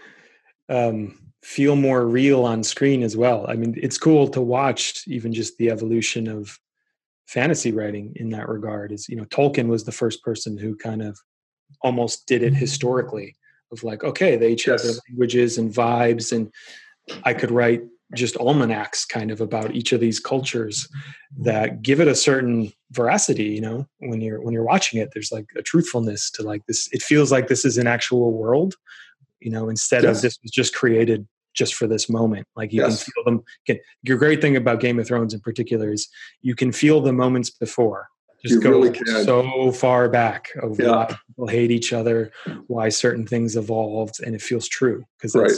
um, 0.68 1.18
feel 1.42 1.76
more 1.76 2.06
real 2.06 2.44
on 2.44 2.62
screen 2.62 3.02
as 3.02 3.16
well. 3.16 3.44
I 3.48 3.54
mean, 3.54 3.74
it's 3.76 3.98
cool 3.98 4.28
to 4.28 4.40
watch 4.40 5.04
even 5.06 5.32
just 5.32 5.58
the 5.58 5.70
evolution 5.70 6.26
of 6.26 6.58
fantasy 7.26 7.70
writing 7.70 8.12
in 8.16 8.30
that 8.30 8.48
regard. 8.48 8.92
Is 8.92 9.08
you 9.08 9.16
know, 9.16 9.24
Tolkien 9.26 9.68
was 9.68 9.84
the 9.84 9.92
first 9.92 10.22
person 10.22 10.56
who 10.56 10.74
kind 10.76 11.02
of 11.02 11.18
almost 11.82 12.26
did 12.26 12.42
it 12.42 12.54
historically. 12.54 13.36
Of 13.72 13.82
like, 13.82 14.04
okay, 14.04 14.36
they 14.36 14.52
each 14.52 14.66
have 14.66 14.82
their 14.82 14.92
languages 15.08 15.58
and 15.58 15.72
vibes, 15.72 16.32
and 16.32 16.52
I 17.24 17.34
could 17.34 17.50
write 17.50 17.82
just 18.14 18.36
almanacs 18.36 19.04
kind 19.04 19.30
of 19.30 19.40
about 19.40 19.74
each 19.74 19.92
of 19.92 20.00
these 20.00 20.20
cultures 20.20 20.86
mm-hmm. 20.88 21.44
that 21.44 21.82
give 21.82 22.00
it 22.00 22.08
a 22.08 22.14
certain 22.14 22.72
veracity 22.92 23.44
you 23.44 23.60
know 23.60 23.86
when 23.98 24.20
you're 24.20 24.40
when 24.42 24.52
you're 24.54 24.64
watching 24.64 25.00
it 25.00 25.10
there's 25.12 25.32
like 25.32 25.46
a 25.56 25.62
truthfulness 25.62 26.30
to 26.30 26.42
like 26.42 26.64
this 26.66 26.88
it 26.92 27.02
feels 27.02 27.32
like 27.32 27.48
this 27.48 27.64
is 27.64 27.76
an 27.78 27.86
actual 27.86 28.32
world 28.32 28.74
you 29.40 29.50
know 29.50 29.68
instead 29.68 30.04
Yes. 30.04 30.16
of 30.16 30.22
this 30.22 30.38
was 30.42 30.50
just 30.52 30.74
created 30.74 31.26
just 31.54 31.74
for 31.74 31.86
this 31.86 32.08
moment 32.08 32.46
like 32.56 32.72
you 32.72 32.80
Yes. 32.82 33.04
can 33.04 33.12
feel 33.12 33.24
them 33.24 33.44
can, 33.66 33.78
your 34.02 34.18
great 34.18 34.40
thing 34.40 34.56
about 34.56 34.80
game 34.80 34.98
of 34.98 35.06
thrones 35.06 35.34
in 35.34 35.40
particular 35.40 35.92
is 35.92 36.08
you 36.42 36.54
can 36.54 36.72
feel 36.72 37.00
the 37.00 37.12
moments 37.12 37.50
before 37.50 38.08
just 38.42 38.56
You 38.56 38.60
go 38.60 38.70
really 38.82 39.24
so 39.24 39.72
far 39.72 40.08
back 40.08 40.50
of 40.62 40.78
Yeah. 40.78 40.90
why 40.90 41.06
people 41.06 41.46
hate 41.48 41.70
each 41.70 41.92
other 41.92 42.30
why 42.66 42.90
certain 42.90 43.26
things 43.26 43.56
evolved 43.56 44.20
and 44.24 44.34
it 44.34 44.42
feels 44.42 44.68
true 44.68 45.04
because 45.16 45.34
Right. 45.34 45.52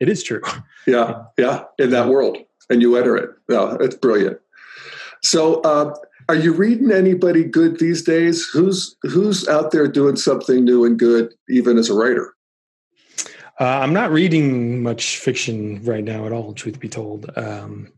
It 0.00 0.08
is 0.08 0.22
true 0.22 0.42
Yeah, 0.86 1.24
yeah, 1.38 1.64
in 1.78 1.90
that 1.90 2.08
world, 2.08 2.38
and 2.70 2.80
you 2.82 2.96
enter 2.96 3.16
it. 3.16 3.30
Yeah, 3.48 3.76
it's 3.80 3.96
brilliant. 3.96 4.38
So, 5.22 5.60
uh, 5.62 5.94
are 6.28 6.34
you 6.36 6.52
reading 6.52 6.92
anybody 6.92 7.44
good 7.44 7.78
these 7.78 8.02
days? 8.02 8.46
Who's 8.52 8.96
who's 9.02 9.48
out 9.48 9.70
there 9.70 9.88
doing 9.88 10.16
something 10.16 10.64
new 10.64 10.84
and 10.84 10.98
good, 10.98 11.34
even 11.48 11.78
as 11.78 11.90
a 11.90 11.94
writer? 11.94 12.34
Uh, 13.58 13.64
I'm 13.64 13.92
not 13.92 14.10
reading 14.12 14.82
much 14.82 15.16
fiction 15.18 15.82
right 15.82 16.04
now 16.04 16.26
at 16.26 16.32
all, 16.32 16.52
truth 16.52 16.78
be 16.78 16.88
told. 16.88 17.30
Um, 17.36 17.90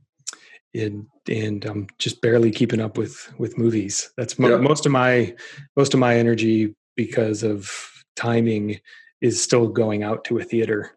and, 0.75 1.07
and 1.29 1.65
I'm 1.65 1.89
just 1.99 2.21
barely 2.21 2.51
keeping 2.53 2.81
up 2.81 2.97
with 2.97 3.33
with 3.39 3.59
movies. 3.59 4.11
That's 4.17 4.39
mo- 4.39 4.51
Yeah. 4.51 4.57
most 4.59 4.87
of 4.87 4.93
my 4.93 5.35
most 5.77 5.95
of 5.95 6.01
my 6.01 6.17
energy 6.17 6.75
because 6.97 7.43
of 7.43 7.71
timing 8.15 8.81
is 9.21 9.43
still 9.43 9.69
going 9.69 10.03
out 10.03 10.25
to 10.25 10.39
a 10.39 10.45
theater. 10.45 10.93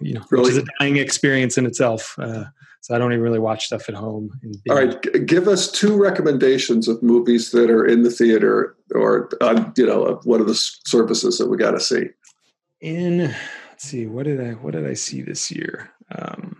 You 0.00 0.14
know, 0.14 0.24
which 0.30 0.48
is 0.48 0.56
a 0.58 0.64
dying 0.78 0.96
experience 0.96 1.58
in 1.58 1.66
itself. 1.66 2.14
Uh, 2.18 2.44
so 2.80 2.94
I 2.94 2.98
don't 2.98 3.12
even 3.12 3.22
really 3.22 3.38
watch 3.40 3.66
stuff 3.66 3.88
at 3.88 3.94
home. 3.94 4.30
And 4.42 4.56
All 4.70 4.76
right, 4.76 5.02
g- 5.02 5.18
give 5.20 5.48
us 5.48 5.70
two 5.70 5.96
recommendations 5.96 6.86
of 6.88 7.02
movies 7.02 7.50
that 7.50 7.70
are 7.70 7.84
in 7.84 8.02
the 8.02 8.10
theater 8.10 8.76
or 8.94 9.28
on 9.42 9.72
you 9.76 9.86
know 9.86 10.20
one 10.24 10.40
of 10.40 10.46
the 10.46 10.54
services 10.54 11.38
that 11.38 11.48
we 11.48 11.56
got 11.56 11.72
to 11.72 11.80
see. 11.80 12.06
in 12.80 13.18
let's 13.70 13.84
see 13.84 14.06
what 14.06 14.24
did 14.24 14.40
i 14.40 14.50
what 14.62 14.72
did 14.72 14.86
i 14.86 14.94
see 14.94 15.20
this 15.22 15.50
year 15.50 15.90
um 16.16 16.56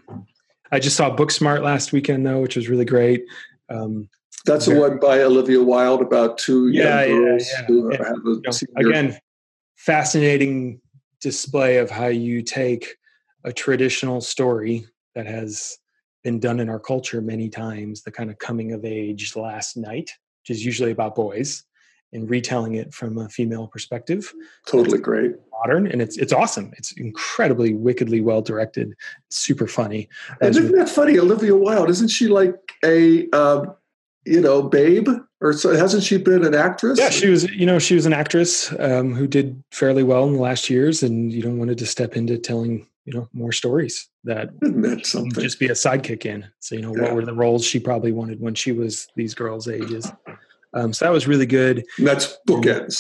i 0.73 0.79
just 0.79 0.97
saw 0.97 1.15
booksmart 1.15 1.63
last 1.63 1.93
weekend 1.93 2.27
though 2.27 2.41
which 2.41 2.57
was 2.57 2.69
really 2.69 2.85
great 2.85 3.25
um 3.71 4.09
That's 4.45 4.67
the 4.67 4.75
one 4.79 4.99
by 4.99 5.21
Olivia 5.23 5.63
Wilde 5.63 6.03
about 6.03 6.39
two 6.39 6.69
Yeah, 6.69 7.05
young 7.05 7.23
girls 7.25 7.49
yeah. 7.53 7.65
who 7.67 7.93
Yeah. 7.93 7.99
have 7.99 8.17
a 8.27 8.31
you 8.31 8.43
know, 8.45 8.53
again 8.91 9.19
fascinating 9.77 10.81
display 11.21 11.79
of 11.79 11.91
how 11.91 12.07
you 12.09 12.43
take 12.43 12.97
a 13.45 13.53
traditional 13.53 14.21
story 14.21 14.87
that 15.15 15.27
has 15.27 15.79
been 16.25 16.41
done 16.41 16.61
in 16.61 16.69
our 16.69 16.81
culture 16.81 17.21
many 17.21 17.49
times 17.49 18.03
the 18.03 18.11
kind 18.11 18.31
of 18.31 18.39
coming 18.39 18.73
of 18.73 18.85
age 18.85 19.35
last 19.37 19.77
night 19.77 20.11
which 20.43 20.57
is 20.57 20.65
usually 20.65 20.91
about 20.91 21.15
boys 21.15 21.65
and 22.13 22.31
retelling 22.31 22.75
it 22.75 22.93
from 22.95 23.19
a 23.19 23.29
female 23.29 23.67
perspective 23.67 24.33
totally 24.67 24.99
great. 24.99 25.33
modern 25.53 25.87
and 25.87 26.01
it's 26.03 26.17
it's 26.17 26.33
awesome 26.33 26.73
it's 26.77 26.93
incredibly 26.93 27.75
wickedly 27.75 28.21
well 28.21 28.43
directed 28.43 28.95
super 29.31 29.67
funny 29.67 30.09
And 30.41 30.51
isn't 30.57 30.73
that 30.77 30.89
funny? 30.89 31.19
Olivia 31.19 31.55
Wilde, 31.55 31.91
isn't 31.91 32.09
she 32.09 32.27
like 32.29 32.57
a 32.85 33.29
um, 33.31 33.75
you 34.25 34.41
know 34.41 34.63
babe 34.63 35.09
or 35.41 35.53
so? 35.53 35.75
Hasn't 35.77 36.03
she 36.03 36.19
been 36.19 36.45
an 36.45 36.55
actress? 36.55 36.99
yeah 36.99 37.11
she 37.11 37.29
was 37.29 37.45
you 37.51 37.67
know 37.67 37.79
she 37.79 37.95
was 37.95 38.07
an 38.07 38.13
actress 38.13 38.73
um, 38.79 39.15
who 39.15 39.27
did 39.27 39.63
fairly 39.71 40.03
well 40.03 40.25
in 40.27 40.33
the 40.35 40.41
last 40.41 40.69
years 40.71 41.03
and 41.03 41.33
you 41.33 41.43
know 41.43 41.51
wanted 41.51 41.79
to 41.79 41.87
step 41.87 42.17
into 42.17 42.39
telling 42.39 42.87
you 43.09 43.15
know 43.19 43.27
more 43.33 43.53
stories 43.53 44.09
that 44.25 44.51
Isn't 44.63 44.83
that 44.83 44.89
wouldn't 44.89 45.07
something? 45.07 45.43
just 45.43 45.59
be 45.59 45.67
a 45.69 45.73
sidekick 45.85 46.27
in 46.27 46.45
so 46.61 46.75
you 46.75 46.83
know 46.83 46.95
Yeah. 46.95 47.03
what 47.05 47.15
were 47.15 47.25
the 47.25 47.33
roles 47.45 47.65
she 47.65 47.81
probably 47.81 48.13
wanted 48.13 48.39
when 48.41 48.55
she 48.55 48.73
was 48.73 49.09
these 49.17 49.35
girls 49.35 49.67
ages 49.69 50.05
um, 50.75 50.93
so 50.93 51.05
that 51.07 51.13
was 51.13 51.27
really 51.27 51.47
good 51.47 51.77
And 51.99 52.07
that's 52.07 52.37
bookends. 52.47 52.97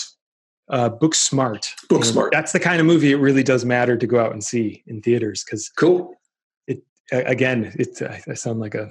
uh, 0.70 0.88
book 0.88 1.14
smart 1.14 1.62
Book 1.90 2.04
smart. 2.04 2.32
that's 2.32 2.52
the 2.52 2.61
kind 2.61 2.80
of 2.80 2.86
movie 2.86 3.12
it 3.12 3.16
really 3.16 3.42
does 3.42 3.64
matter 3.64 3.96
to 3.98 4.06
go 4.06 4.18
out 4.18 4.32
and 4.32 4.42
see 4.42 4.82
in 4.86 5.02
theaters 5.02 5.44
because 5.44 5.68
Cool. 5.76 6.14
It 6.66 6.82
again, 7.12 7.72
it, 7.78 8.00
I 8.02 8.22
I 8.30 8.34
sound 8.34 8.61
like 8.61 8.74
a 8.74 8.86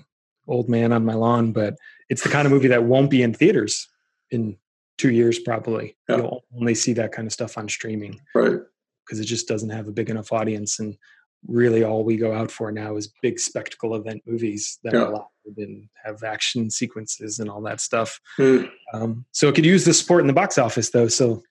old 0.48 0.68
man 0.70 0.92
on 0.94 1.04
my 1.06 1.14
lawn, 1.14 1.52
but 1.52 1.76
it's 2.10 2.24
the 2.24 2.30
kind 2.30 2.46
of 2.46 2.52
movie 2.52 2.70
that 2.70 2.84
won't 2.86 3.10
be 3.10 3.22
in 3.22 3.34
theaters 3.34 3.88
in 4.32 4.58
two 4.98 5.12
years, 5.12 5.38
probably. 5.40 5.96
Yeah. 6.10 6.18
You'll 6.18 6.44
only 6.60 6.74
see 6.76 6.94
that 6.94 7.12
kind 7.12 7.26
of 7.28 7.34
stuff 7.34 7.58
on 7.58 7.68
streaming 7.70 8.20
Right. 8.34 8.60
Because 9.08 9.20
it 9.20 9.26
just 9.26 9.48
doesn't 9.48 9.70
have 9.70 9.88
a 9.88 9.92
big 9.92 10.10
enough 10.10 10.34
audience. 10.34 10.80
And 10.80 10.98
really 11.48 11.84
all 11.84 12.04
we 12.04 12.18
go 12.18 12.34
out 12.34 12.52
for 12.52 12.72
now 12.72 12.98
is 12.98 13.14
big 13.22 13.40
spectacle 13.40 13.96
event 13.96 14.22
movies 14.26 14.80
that 14.84 14.94
Yeah. 14.94 15.04
are 15.04 15.12
loud 15.12 15.28
and 15.58 15.88
have 16.04 16.24
action 16.24 16.70
sequences 16.70 17.40
and 17.40 17.50
all 17.50 17.62
that 17.62 17.80
stuff. 17.80 18.20
Mm. 18.38 18.70
Um, 18.94 19.26
so 19.32 19.48
it 19.48 19.56
could 19.56 19.66
use 19.66 19.86
the 19.86 19.94
support 19.94 20.22
in 20.22 20.28
the 20.28 20.34
box 20.34 20.58
office 20.58 20.90
though. 20.90 21.08
So 21.08 21.42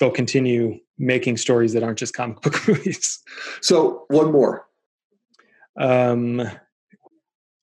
they'll 0.00 0.10
continue 0.10 0.78
making 0.98 1.36
stories 1.38 1.72
that 1.72 1.82
aren't 1.82 1.98
just 1.98 2.14
comic 2.14 2.40
book 2.42 2.60
movies. 2.68 3.20
So 3.62 4.04
one 4.08 4.32
more. 4.32 4.66
Um, 5.80 6.40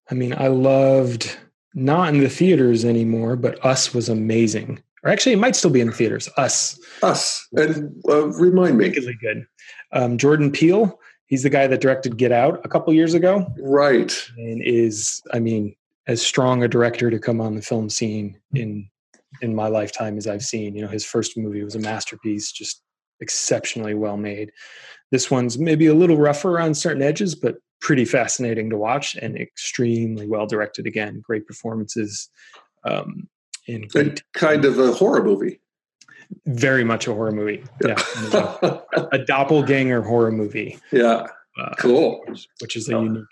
I 0.10 0.14
mean, 0.16 0.34
I 0.38 0.48
loved 0.48 1.38
not 1.74 2.10
in 2.14 2.20
the 2.22 2.30
theaters 2.30 2.86
anymore, 2.86 3.36
but 3.36 3.64
Us 3.66 3.94
was 3.94 4.08
amazing. 4.08 4.82
Or 5.06 5.12
actually, 5.12 5.34
it 5.34 5.40
might 5.40 5.56
still 5.56 5.70
be 5.70 5.82
in 5.82 5.88
the 5.88 5.94
theaters. 5.94 6.28
Us, 6.36 6.80
Us. 7.04 7.48
And 7.54 7.94
uh, 8.10 8.28
remind 8.30 8.78
me. 8.78 8.88
wickedly 8.90 9.16
good. 9.22 9.46
Um, 9.94 10.18
Jordan 10.18 10.52
Peele, 10.52 11.00
he's 11.28 11.44
the 11.44 11.50
guy 11.50 11.68
that 11.68 11.80
directed 11.80 12.18
Get 12.18 12.32
Out 12.32 12.60
a 12.66 12.68
couple 12.68 12.92
years 12.94 13.14
ago, 13.14 13.46
Right. 13.60 14.14
and 14.38 14.62
is, 14.64 15.22
I 15.32 15.40
mean, 15.40 15.76
as 16.08 16.22
strong 16.22 16.64
a 16.64 16.68
director 16.68 17.10
to 17.12 17.20
come 17.20 17.40
on 17.40 17.56
the 17.56 17.62
film 17.62 17.90
scene 17.90 18.40
in 18.54 18.90
in 19.42 19.54
my 19.54 19.68
lifetime 19.68 20.18
as 20.18 20.28
I've 20.28 20.44
seen. 20.44 20.76
You 20.76 20.84
know, 20.84 20.88
his 20.88 21.04
first 21.06 21.38
movie 21.38 21.64
was 21.64 21.76
a 21.76 21.80
masterpiece, 21.80 22.52
just 22.52 22.82
exceptionally 23.20 23.94
well 23.94 24.16
made. 24.18 24.52
This 25.12 25.30
one's 25.30 25.60
maybe 25.60 25.88
a 25.88 25.94
little 25.94 26.18
rougher 26.18 26.60
on 26.60 26.74
certain 26.74 27.02
edges, 27.04 27.36
but 27.36 27.58
pretty 27.82 28.06
fascinating 28.06 28.70
to 28.70 28.78
watch 28.78 29.16
and 29.16 29.38
extremely 29.38 30.26
well 30.28 30.48
directed. 30.48 30.88
Again, 30.88 31.22
great 31.26 31.46
performances. 31.46 32.30
Um, 32.86 33.28
and 33.68 33.90
great, 33.90 34.08
And 34.08 34.24
kind 34.34 34.66
of 34.66 34.80
a 34.80 34.92
horror 34.92 35.24
movie. 35.24 35.60
very 36.46 36.84
much 36.84 37.08
a 37.08 37.14
horror 37.14 37.32
movie. 37.32 37.64
Yeah, 37.84 37.96
a, 38.34 38.82
a 39.14 39.18
doppelganger 39.20 40.02
horror 40.02 40.32
movie, 40.32 40.80
yeah. 40.92 41.28
uh, 41.60 41.74
Cool. 41.78 42.24
which 42.62 42.76
is 42.76 42.90
a 42.90 42.94
unique 42.94 43.26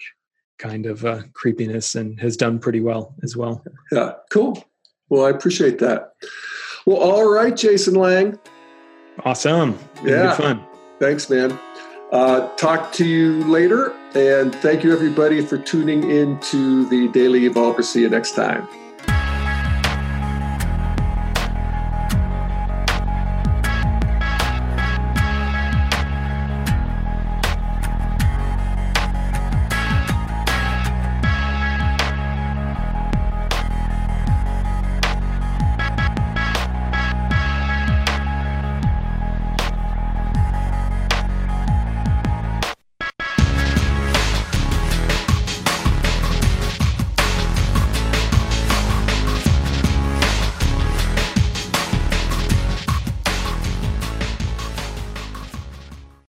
kind 0.60 0.86
of 0.86 1.04
uh, 1.06 1.22
creepiness 1.34 1.96
and 1.96 2.20
has 2.20 2.38
done 2.38 2.60
pretty 2.60 2.80
well 2.80 3.16
as 3.24 3.36
well. 3.36 3.64
Yeah. 3.92 4.14
Cool. 4.30 4.64
Well, 5.10 5.26
I 5.26 5.30
appreciate 5.32 5.80
that. 5.80 6.14
Well, 6.86 6.98
all 6.98 7.30
right, 7.30 7.56
Jason 7.56 7.96
Lange. 7.96 8.38
Awesome. 9.26 9.78
Yeah. 10.04 10.36
fun. 10.36 10.64
Thanks, 11.00 11.30
man. 11.30 11.60
Uh, 12.12 12.48
talk 12.56 12.92
to 12.94 13.06
you 13.06 13.44
later. 13.46 13.92
And 14.16 14.54
thank 14.56 14.84
you, 14.84 14.94
everybody, 14.94 15.44
for 15.46 15.58
tuning 15.58 16.10
in 16.10 16.40
to 16.42 16.86
the 16.88 17.08
Daily 17.10 17.42
Evolver. 17.50 17.84
See 17.84 18.02
you 18.02 18.10
next 18.10 18.36
time. 18.36 18.68